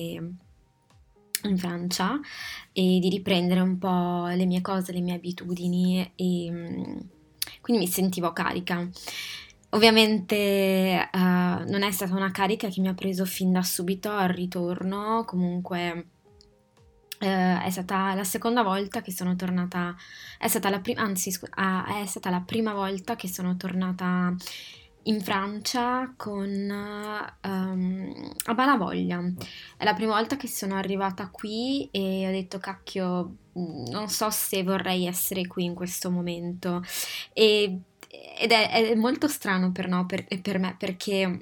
in 1.43 1.57
Francia 1.57 2.19
e 2.73 2.99
di 2.99 3.09
riprendere 3.09 3.59
un 3.59 3.77
po' 3.77 4.27
le 4.27 4.45
mie 4.45 4.61
cose, 4.61 4.93
le 4.93 5.01
mie 5.01 5.15
abitudini 5.15 6.11
e 6.15 6.51
mm, 6.51 6.97
quindi 7.61 7.83
mi 7.83 7.87
sentivo 7.87 8.33
carica. 8.33 8.87
Ovviamente 9.71 11.07
uh, 11.13 11.17
non 11.17 11.83
è 11.83 11.91
stata 11.91 12.15
una 12.15 12.31
carica 12.31 12.69
che 12.69 12.81
mi 12.81 12.87
ha 12.87 12.95
preso 12.95 13.25
fin 13.25 13.51
da 13.51 13.61
subito 13.61 14.09
al 14.09 14.29
ritorno, 14.29 15.23
comunque 15.25 16.07
uh, 17.19 17.61
è 17.63 17.69
stata 17.69 18.13
la 18.13 18.23
seconda 18.23 18.63
volta 18.63 19.01
che 19.01 19.11
sono 19.11 19.35
tornata, 19.35 19.95
è 20.37 20.47
stata 20.47 20.69
la 20.69 20.79
prima, 20.79 21.01
anzi 21.01 21.31
scu- 21.31 21.49
uh, 21.57 22.01
è 22.01 22.05
stata 22.05 22.29
la 22.29 22.41
prima 22.41 22.73
volta 22.73 23.15
che 23.15 23.27
sono 23.27 23.55
tornata 23.57 24.35
in 25.03 25.21
Francia 25.21 26.13
con 26.15 26.49
um, 26.49 28.33
a 28.45 28.53
Malavoglia. 28.53 29.21
È 29.77 29.83
la 29.83 29.93
prima 29.93 30.13
volta 30.13 30.35
che 30.35 30.47
sono 30.47 30.75
arrivata 30.75 31.29
qui 31.29 31.87
e 31.91 32.27
ho 32.27 32.31
detto 32.31 32.59
cacchio, 32.59 33.35
mm, 33.57 33.85
non 33.89 34.09
so 34.09 34.29
se 34.29 34.63
vorrei 34.63 35.05
essere 35.05 35.47
qui 35.47 35.63
in 35.63 35.73
questo 35.73 36.11
momento. 36.11 36.83
E, 37.33 37.79
ed 38.37 38.51
è, 38.51 38.69
è, 38.69 38.95
molto 38.95 39.27
strano 39.27 39.71
per, 39.71 39.87
no, 39.87 40.05
per, 40.05 40.25
per 40.41 40.59
me 40.59 40.75
perché 40.77 41.41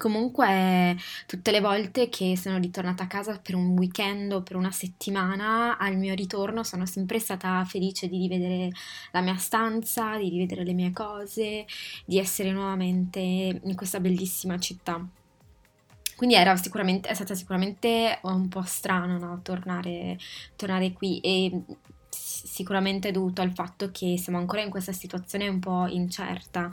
Comunque, 0.00 0.96
tutte 1.26 1.50
le 1.50 1.60
volte 1.60 2.08
che 2.08 2.34
sono 2.34 2.56
ritornata 2.56 3.02
a 3.02 3.06
casa 3.06 3.38
per 3.38 3.54
un 3.54 3.76
weekend 3.76 4.32
o 4.32 4.42
per 4.42 4.56
una 4.56 4.70
settimana, 4.70 5.76
al 5.76 5.98
mio 5.98 6.14
ritorno 6.14 6.62
sono 6.62 6.86
sempre 6.86 7.18
stata 7.18 7.62
felice 7.66 8.08
di 8.08 8.16
rivedere 8.16 8.70
la 9.10 9.20
mia 9.20 9.36
stanza, 9.36 10.16
di 10.16 10.30
rivedere 10.30 10.64
le 10.64 10.72
mie 10.72 10.90
cose, 10.92 11.66
di 12.06 12.18
essere 12.18 12.50
nuovamente 12.50 13.20
in 13.20 13.74
questa 13.76 14.00
bellissima 14.00 14.58
città. 14.58 15.06
Quindi 16.16 16.34
era 16.34 16.56
sicuramente, 16.56 17.10
è 17.10 17.12
stata 17.12 17.34
sicuramente 17.34 18.20
un 18.22 18.48
po' 18.48 18.62
strano 18.62 19.18
no? 19.18 19.40
tornare, 19.42 20.18
tornare 20.56 20.94
qui 20.94 21.20
e 21.20 21.60
sicuramente 22.08 23.10
dovuto 23.10 23.42
al 23.42 23.52
fatto 23.52 23.90
che 23.90 24.16
siamo 24.16 24.38
ancora 24.38 24.62
in 24.62 24.70
questa 24.70 24.92
situazione 24.92 25.46
un 25.46 25.58
po' 25.58 25.86
incerta. 25.88 26.70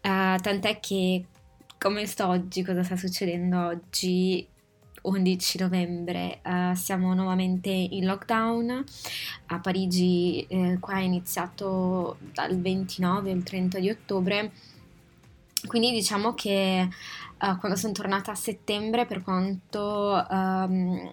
Uh, 0.00 0.40
tant'è 0.40 0.80
che 0.80 1.26
come 1.78 2.06
sto 2.06 2.28
oggi, 2.28 2.62
cosa 2.62 2.82
sta 2.82 2.96
succedendo 2.96 3.66
oggi, 3.66 4.46
11 5.02 5.58
novembre, 5.60 6.40
uh, 6.44 6.74
siamo 6.74 7.14
nuovamente 7.14 7.70
in 7.70 8.04
lockdown. 8.06 8.84
A 9.46 9.60
Parigi, 9.60 10.44
eh, 10.48 10.78
qua 10.80 10.96
è 10.96 11.02
iniziato 11.02 12.16
dal 12.32 12.58
29 12.58 13.30
al 13.30 13.42
30 13.42 13.78
di 13.78 13.90
ottobre 13.90 14.52
Quindi 15.66 15.92
diciamo 15.92 16.34
che 16.34 16.88
uh, 16.88 17.58
quando 17.58 17.76
sono 17.76 17.92
tornata 17.92 18.32
a 18.32 18.34
settembre, 18.34 19.06
per 19.06 19.22
quanto 19.22 20.26
um, 20.28 21.12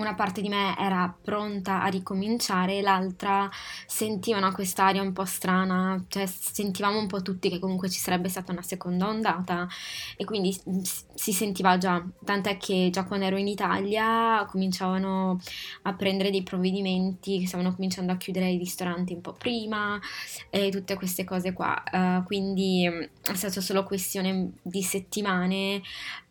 una 0.00 0.14
parte 0.14 0.40
di 0.40 0.48
me 0.48 0.76
era 0.78 1.14
pronta 1.22 1.82
a 1.82 1.86
ricominciare, 1.88 2.80
l'altra 2.80 3.48
sentiva 3.86 4.38
no, 4.38 4.50
quest'aria 4.52 5.02
un 5.02 5.12
po' 5.12 5.24
strana, 5.24 6.02
cioè 6.08 6.26
sentivamo 6.26 6.98
un 6.98 7.06
po' 7.06 7.22
tutti 7.22 7.48
che 7.48 7.58
comunque 7.58 7.90
ci 7.90 7.98
sarebbe 7.98 8.28
stata 8.28 8.52
una 8.52 8.62
seconda 8.62 9.08
ondata 9.08 9.68
e 10.16 10.24
quindi 10.24 10.58
si 11.14 11.32
sentiva 11.32 11.78
già, 11.78 12.02
tant'è 12.24 12.56
che 12.56 12.88
già 12.90 13.04
quando 13.04 13.26
ero 13.26 13.36
in 13.36 13.48
Italia 13.48 14.44
cominciavano 14.48 15.38
a 15.82 15.92
prendere 15.94 16.30
dei 16.30 16.42
provvedimenti, 16.42 17.46
stavano 17.46 17.74
cominciando 17.74 18.12
a 18.12 18.16
chiudere 18.16 18.50
i 18.50 18.58
ristoranti 18.58 19.12
un 19.12 19.20
po' 19.20 19.34
prima 19.34 20.00
e 20.48 20.70
tutte 20.70 20.94
queste 20.96 21.24
cose 21.24 21.52
qua, 21.52 21.82
uh, 21.92 22.24
quindi 22.24 22.84
è 22.86 23.34
stata 23.34 23.60
solo 23.60 23.84
questione 23.84 24.52
di 24.62 24.82
settimane 24.82 25.82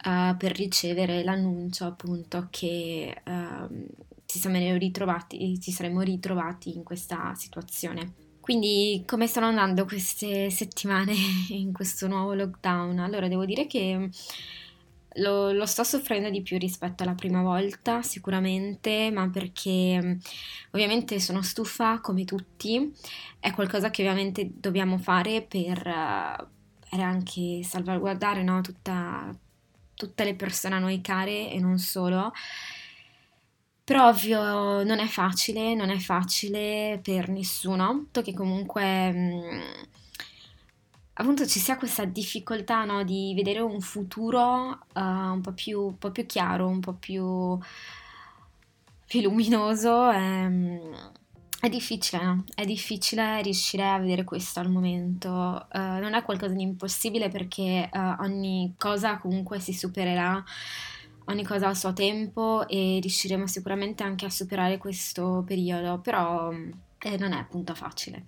uh, 0.05 0.35
per 0.37 0.55
ricevere 0.55 1.23
l'annuncio 1.23 1.85
appunto 1.85 2.47
che 2.49 3.21
uh, 3.25 3.85
ci, 4.25 4.39
saremmo 4.39 4.77
ritrovati, 4.77 5.59
ci 5.59 5.71
saremmo 5.71 6.01
ritrovati 6.01 6.75
in 6.75 6.83
questa 6.83 7.33
situazione. 7.35 8.13
Quindi 8.39 9.03
come 9.05 9.27
stanno 9.27 9.47
andando 9.47 9.85
queste 9.85 10.49
settimane 10.49 11.13
in 11.49 11.71
questo 11.71 12.07
nuovo 12.07 12.33
lockdown? 12.33 12.99
Allora 12.99 13.27
devo 13.27 13.45
dire 13.45 13.67
che 13.67 14.09
lo, 15.15 15.51
lo, 15.51 15.65
sto 15.65 15.83
soffrendo 15.83 16.29
di 16.29 16.41
più 16.41 16.57
rispetto 16.57 17.03
alla 17.03 17.13
prima 17.13 17.41
volta, 17.41 18.01
sicuramente, 18.01 19.11
ma 19.11 19.29
perché 19.29 20.17
ovviamente 20.71 21.19
sono 21.19 21.41
stufa 21.41 21.99
come 21.99 22.25
tutti, 22.25 22.91
è 23.39 23.51
qualcosa 23.53 23.89
che 23.89 24.03
ovviamente 24.03 24.51
dobbiamo 24.55 24.97
fare 24.97 25.41
per, 25.41 25.81
per 26.89 26.99
anche 26.99 27.63
salvaguardare 27.63 28.43
no, 28.43 28.61
tutta, 28.61 29.35
tutte 29.99 30.23
le 30.23 30.33
persone 30.33 30.75
a 30.75 30.79
noi 30.79 31.01
care 31.01 31.51
e 31.51 31.59
non 31.59 31.77
solo. 31.77 32.31
Però 33.83 34.07
ovvio 34.07 34.83
non 34.83 34.99
è 34.99 35.07
facile, 35.07 35.73
non 35.75 35.89
è 35.89 35.97
facile 35.97 37.01
per 37.03 37.27
nessuno, 37.27 38.05
che 38.11 38.33
comunque 38.33 39.11
mh, 39.11 39.61
appunto 41.13 41.45
ci 41.45 41.59
sia 41.59 41.75
questa 41.75 42.05
difficoltà 42.05 42.85
no, 42.85 43.03
di 43.03 43.33
vedere 43.35 43.59
un 43.59 43.81
futuro 43.81 44.79
uh, 44.93 44.99
un, 45.01 45.41
po 45.41 45.51
più, 45.51 45.81
un, 45.81 45.97
po 45.97 46.11
più, 46.11 46.25
chiaro, 46.25 46.67
un 46.67 46.79
po' 46.79 46.93
più, 46.93 47.57
più 49.05 49.21
luminoso. 49.21 50.11
Ehm, 50.11 51.11
è 51.61 51.67
difficile, 51.67 52.23
no? 52.23 52.43
È 52.55 52.63
difficile 52.63 53.41
riuscire 53.41 53.85
a 53.85 53.99
vedere 53.99 54.23
questo 54.23 54.61
al 54.61 54.69
momento. 54.69 55.67
Uh, 55.73 55.99
non 55.99 56.13
è 56.13 56.23
qualcosa 56.23 56.53
di 56.53 56.61
impossibile 56.61 57.27
perché 57.27 57.89
uh, 57.91 58.21
ogni 58.21 58.75
cosa 58.77 59.17
comunque 59.17 59.59
si 59.59 59.73
supererà, 59.73 60.41
ogni 61.25 61.43
cosa 61.43 61.67
ha 61.67 61.71
il 61.71 61.75
suo 61.75 61.91
tempo 61.91 62.65
e 62.67 62.99
riusciremo 63.01 63.45
sicuramente 63.45 64.03
anche 64.03 64.25
a 64.25 64.29
superare 64.29 64.77
questo 64.77 65.43
periodo, 65.45 65.99
però 65.99 66.49
eh, 66.51 67.17
non 67.17 67.33
è 67.33 67.37
appunto 67.37 67.75
facile. 67.75 68.23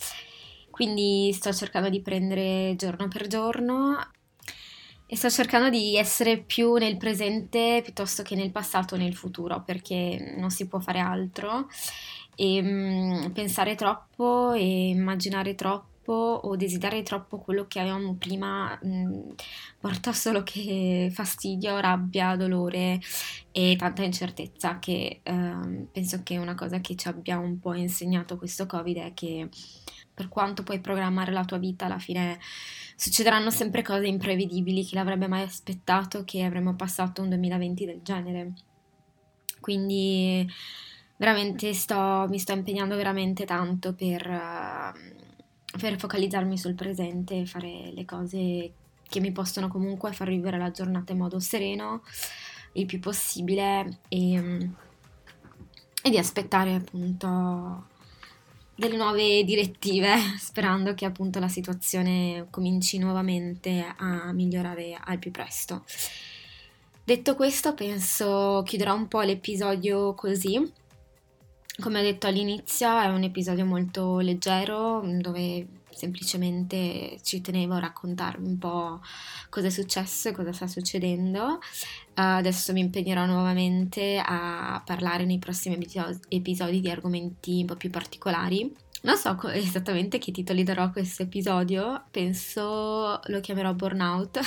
Quindi 0.70 1.32
sto 1.34 1.54
cercando 1.54 1.90
di 1.90 2.02
prendere 2.02 2.76
giorno 2.76 3.08
per 3.08 3.28
giorno 3.28 3.98
e 5.06 5.16
sto 5.18 5.30
cercando 5.30 5.70
di 5.70 5.98
essere 5.98 6.38
più 6.38 6.76
nel 6.76 6.96
presente 6.96 7.82
piuttosto 7.84 8.24
che 8.24 8.36
nel 8.36 8.52
passato 8.52 8.96
o 8.96 8.98
nel 8.98 9.14
futuro 9.14 9.62
perché 9.62 10.36
non 10.38 10.50
si 10.52 10.68
può 10.68 10.80
fare 10.80 11.00
altro 11.00 11.68
e 12.42 12.60
mh, 12.62 13.28
mm, 13.28 13.32
pensare 13.34 13.76
troppo 13.76 14.54
e 14.54 14.89
immaginare 14.89 15.54
troppo 15.54 15.89
o 16.12 16.56
desiderare 16.56 17.04
troppo 17.04 17.38
quello 17.38 17.68
che 17.68 17.80
avevamo 17.80 18.16
prima 18.16 18.78
mh, 18.82 18.88
mm, 18.89 19.30
porta 19.80 20.12
solo 20.12 20.42
che 20.42 21.12
fastidio, 21.14 21.80
rabbia, 21.80 22.36
dolore 22.36 23.00
e 23.52 23.76
tanta 23.78 24.04
incertezza 24.04 24.80
che 24.80 25.20
eh, 25.22 25.88
penso 25.92 26.22
che 26.24 26.38
una 26.38 26.56
cosa 26.56 26.80
che 26.80 26.96
ci 26.96 27.08
abbia 27.08 27.38
un 27.38 27.60
po' 27.60 27.76
insegnato 27.76 28.38
questo 28.38 28.66
covid 28.66 28.98
è 28.98 29.14
che 29.14 29.48
per 30.14 30.28
quanto 30.28 30.64
puoi 30.64 30.80
programmare 30.80 31.32
la 31.32 31.46
tua 31.46 31.58
vita 31.58 31.86
alla 31.86 32.00
fine 32.00 32.39
succederanno 32.96 33.52
sempre 33.52 33.84
cose 33.84 34.08
imprevedibili 34.08 34.84
chi 34.84 34.96
l'avrebbe 34.96 35.28
mai 35.28 35.44
aspettato 35.44 36.24
che 36.24 36.44
avremmo 36.44 36.76
passato 36.76 37.22
un 37.22 37.30
2020 37.30 37.86
del 37.86 38.02
genere? 38.02 38.54
Quindi 39.60 40.48
veramente 41.22 41.72
sto, 41.76 42.26
mi 42.30 42.40
sto 42.40 42.54
impegnando 42.54 42.96
veramente 42.96 43.46
tanto 43.46 43.94
per, 43.94 44.28
uh, 44.28 45.78
per 45.78 46.00
focalizzarmi 46.00 46.58
sul 46.58 46.74
presente 46.74 47.42
e 47.42 47.46
fare 47.46 47.92
le 47.94 48.06
cose 48.06 48.72
che 49.08 49.20
mi 49.20 49.32
possono 49.32 49.68
comunque 49.68 50.14
far 50.14 50.30
vivere 50.30 50.58
la 50.58 50.72
giornata 50.72 51.12
in 51.12 51.20
modo 51.20 51.40
sereno 51.40 52.02
il 52.72 52.88
più 52.88 53.00
possibile 53.00 54.00
e, 54.08 54.70
e 56.02 56.10
di 56.10 56.18
aspettare 56.18 56.74
appunto 56.74 57.86
delle 58.74 58.98
nuove 58.98 59.44
direttive 59.44 60.16
sperando 60.40 60.96
che 60.96 61.06
appunto 61.06 61.38
la 61.38 61.50
situazione 61.50 62.48
cominci 62.50 62.98
nuovamente 62.98 63.94
a 63.96 64.32
migliorare 64.32 64.98
al 65.00 65.20
più 65.20 65.30
presto. 65.30 65.86
Detto 67.04 67.36
questo, 67.36 67.76
penso 67.76 68.64
chiuderò 68.66 68.96
un 68.96 69.08
po' 69.08 69.22
l'episodio 69.22 70.16
così 70.16 70.80
come 71.82 72.00
ho 72.00 72.04
detto 72.04 72.28
all'inizio 72.28 72.98
è 72.98 73.08
un 73.08 73.24
episodio 73.24 73.66
molto 73.66 74.20
leggero 74.20 75.02
dove 75.04 75.68
semplicemente 75.90 77.20
ci 77.24 77.42
tenevo 77.42 77.74
a 77.74 77.80
raccontarvi 77.80 78.48
un 78.48 78.58
po' 78.58 79.02
cosa 79.50 79.68
è 79.68 79.70
successo 79.70 80.30
e 80.30 80.32
cosa 80.32 80.54
sta 80.54 80.68
succedendo. 80.68 81.60
Uh, 82.16 82.38
adesso 82.38 82.72
mi 82.72 82.80
impegnerò 82.80 83.26
nuovamente 83.26 84.22
a 84.24 84.82
parlare 84.86 85.26
nei 85.26 85.40
prossimi 85.40 85.78
episodi 86.30 86.80
di 86.80 86.90
argomenti 86.90 87.60
un 87.62 87.66
po' 87.66 87.76
più 87.76 87.90
particolari. 87.90 88.74
Non 89.04 89.18
so 89.18 89.36
esattamente 89.50 90.20
che 90.20 90.32
titoli 90.32 90.64
darò 90.64 90.84
a 90.84 90.92
questo 90.92 91.24
episodio, 91.24 92.04
penso 92.12 93.20
lo 93.24 93.40
chiamerò 93.42 93.74
burnout, 93.74 94.40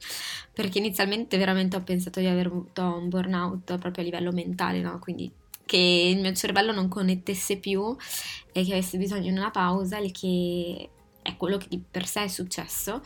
perché 0.52 0.78
inizialmente 0.78 1.38
veramente 1.38 1.76
ho 1.76 1.82
pensato 1.82 2.20
di 2.20 2.26
aver 2.26 2.46
avuto 2.46 2.82
un 2.82 3.08
burnout 3.08 3.78
proprio 3.78 4.02
a 4.02 4.06
livello 4.06 4.30
mentale, 4.30 4.82
no? 4.82 4.98
Quindi 4.98 5.32
che 5.72 6.12
il 6.14 6.20
mio 6.20 6.34
cervello 6.34 6.70
non 6.70 6.88
connettesse 6.88 7.56
più 7.56 7.96
e 8.52 8.62
che 8.62 8.72
avesse 8.72 8.98
bisogno 8.98 9.22
di 9.22 9.30
una 9.30 9.50
pausa, 9.50 9.96
il 9.96 10.12
che 10.12 10.90
è 11.22 11.34
quello 11.38 11.56
che 11.56 11.68
di 11.70 11.78
per 11.78 12.06
sé 12.06 12.24
è 12.24 12.28
successo, 12.28 13.00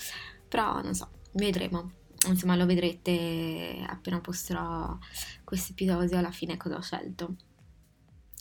però 0.48 0.82
non 0.82 0.92
so, 0.92 1.08
vedremo. 1.34 1.92
Insomma, 2.26 2.56
lo 2.56 2.66
vedrete 2.66 3.84
appena 3.86 4.20
posterò 4.20 4.98
questo 5.44 5.72
episodio 5.72 6.18
alla 6.18 6.32
fine 6.32 6.56
cosa 6.56 6.78
ho 6.78 6.82
scelto. 6.82 7.36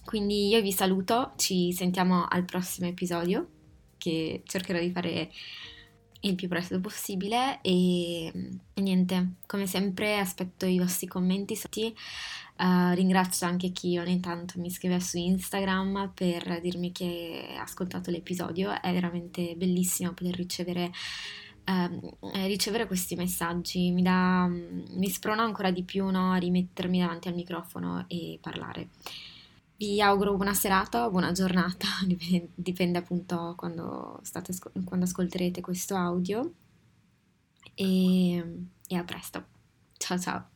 Quindi 0.03 0.47
io 0.47 0.59
vi 0.59 0.71
saluto, 0.71 1.33
ci 1.35 1.71
sentiamo 1.71 2.25
al 2.27 2.45
prossimo 2.45 2.87
episodio 2.87 3.47
che 3.97 4.41
cercherò 4.43 4.79
di 4.79 4.91
fare 4.91 5.29
il 6.27 6.35
più 6.35 6.47
presto 6.47 6.79
possibile 6.79 7.61
e, 7.61 8.27
e 8.73 8.81
niente, 8.81 9.35
come 9.45 9.67
sempre 9.67 10.17
aspetto 10.17 10.65
i 10.65 10.79
vostri 10.79 11.07
commenti 11.07 11.55
sotto 11.55 11.93
Uh, 12.57 12.93
ringrazio 12.93 13.47
anche 13.47 13.73
chi 13.73 13.97
ogni 13.97 14.21
tanto 14.21 14.61
mi 14.61 14.69
scrive 14.69 15.01
su 15.01 15.17
Instagram 15.17 16.13
per 16.15 16.61
dirmi 16.61 16.93
che 16.93 17.47
ha 17.57 17.63
ascoltato 17.63 18.11
l'episodio, 18.11 18.81
è 18.81 18.93
veramente 18.93 19.55
bellissimo 19.57 20.13
poter 20.13 20.35
ricevere, 20.35 20.89
uh, 21.65 22.17
ricevere 22.45 22.87
questi 22.87 23.15
messaggi, 23.15 23.91
mi, 23.91 24.01
dà, 24.01 24.47
mi 24.47 25.09
sprona 25.09 25.43
ancora 25.43 25.69
di 25.69 25.83
più 25.83 26.09
no, 26.09 26.31
a 26.31 26.37
rimettermi 26.37 26.97
davanti 26.97 27.27
al 27.27 27.33
microfono 27.33 28.05
e 28.07 28.39
parlare. 28.39 28.87
Vi 29.77 30.01
auguro 30.01 30.35
buona 30.35 30.53
serata 30.53 31.05
o 31.05 31.11
buona 31.11 31.31
giornata, 31.33 31.87
dipende, 32.07 32.49
dipende 32.55 32.99
appunto 32.99 33.53
quando, 33.57 34.19
state, 34.23 34.53
quando 34.85 35.05
ascolterete 35.05 35.61
questo 35.61 35.95
audio 35.95 36.53
e, 37.75 38.37
e 38.87 38.95
a 38.95 39.03
presto. 39.03 39.45
Ciao 39.97 40.17
ciao! 40.17 40.54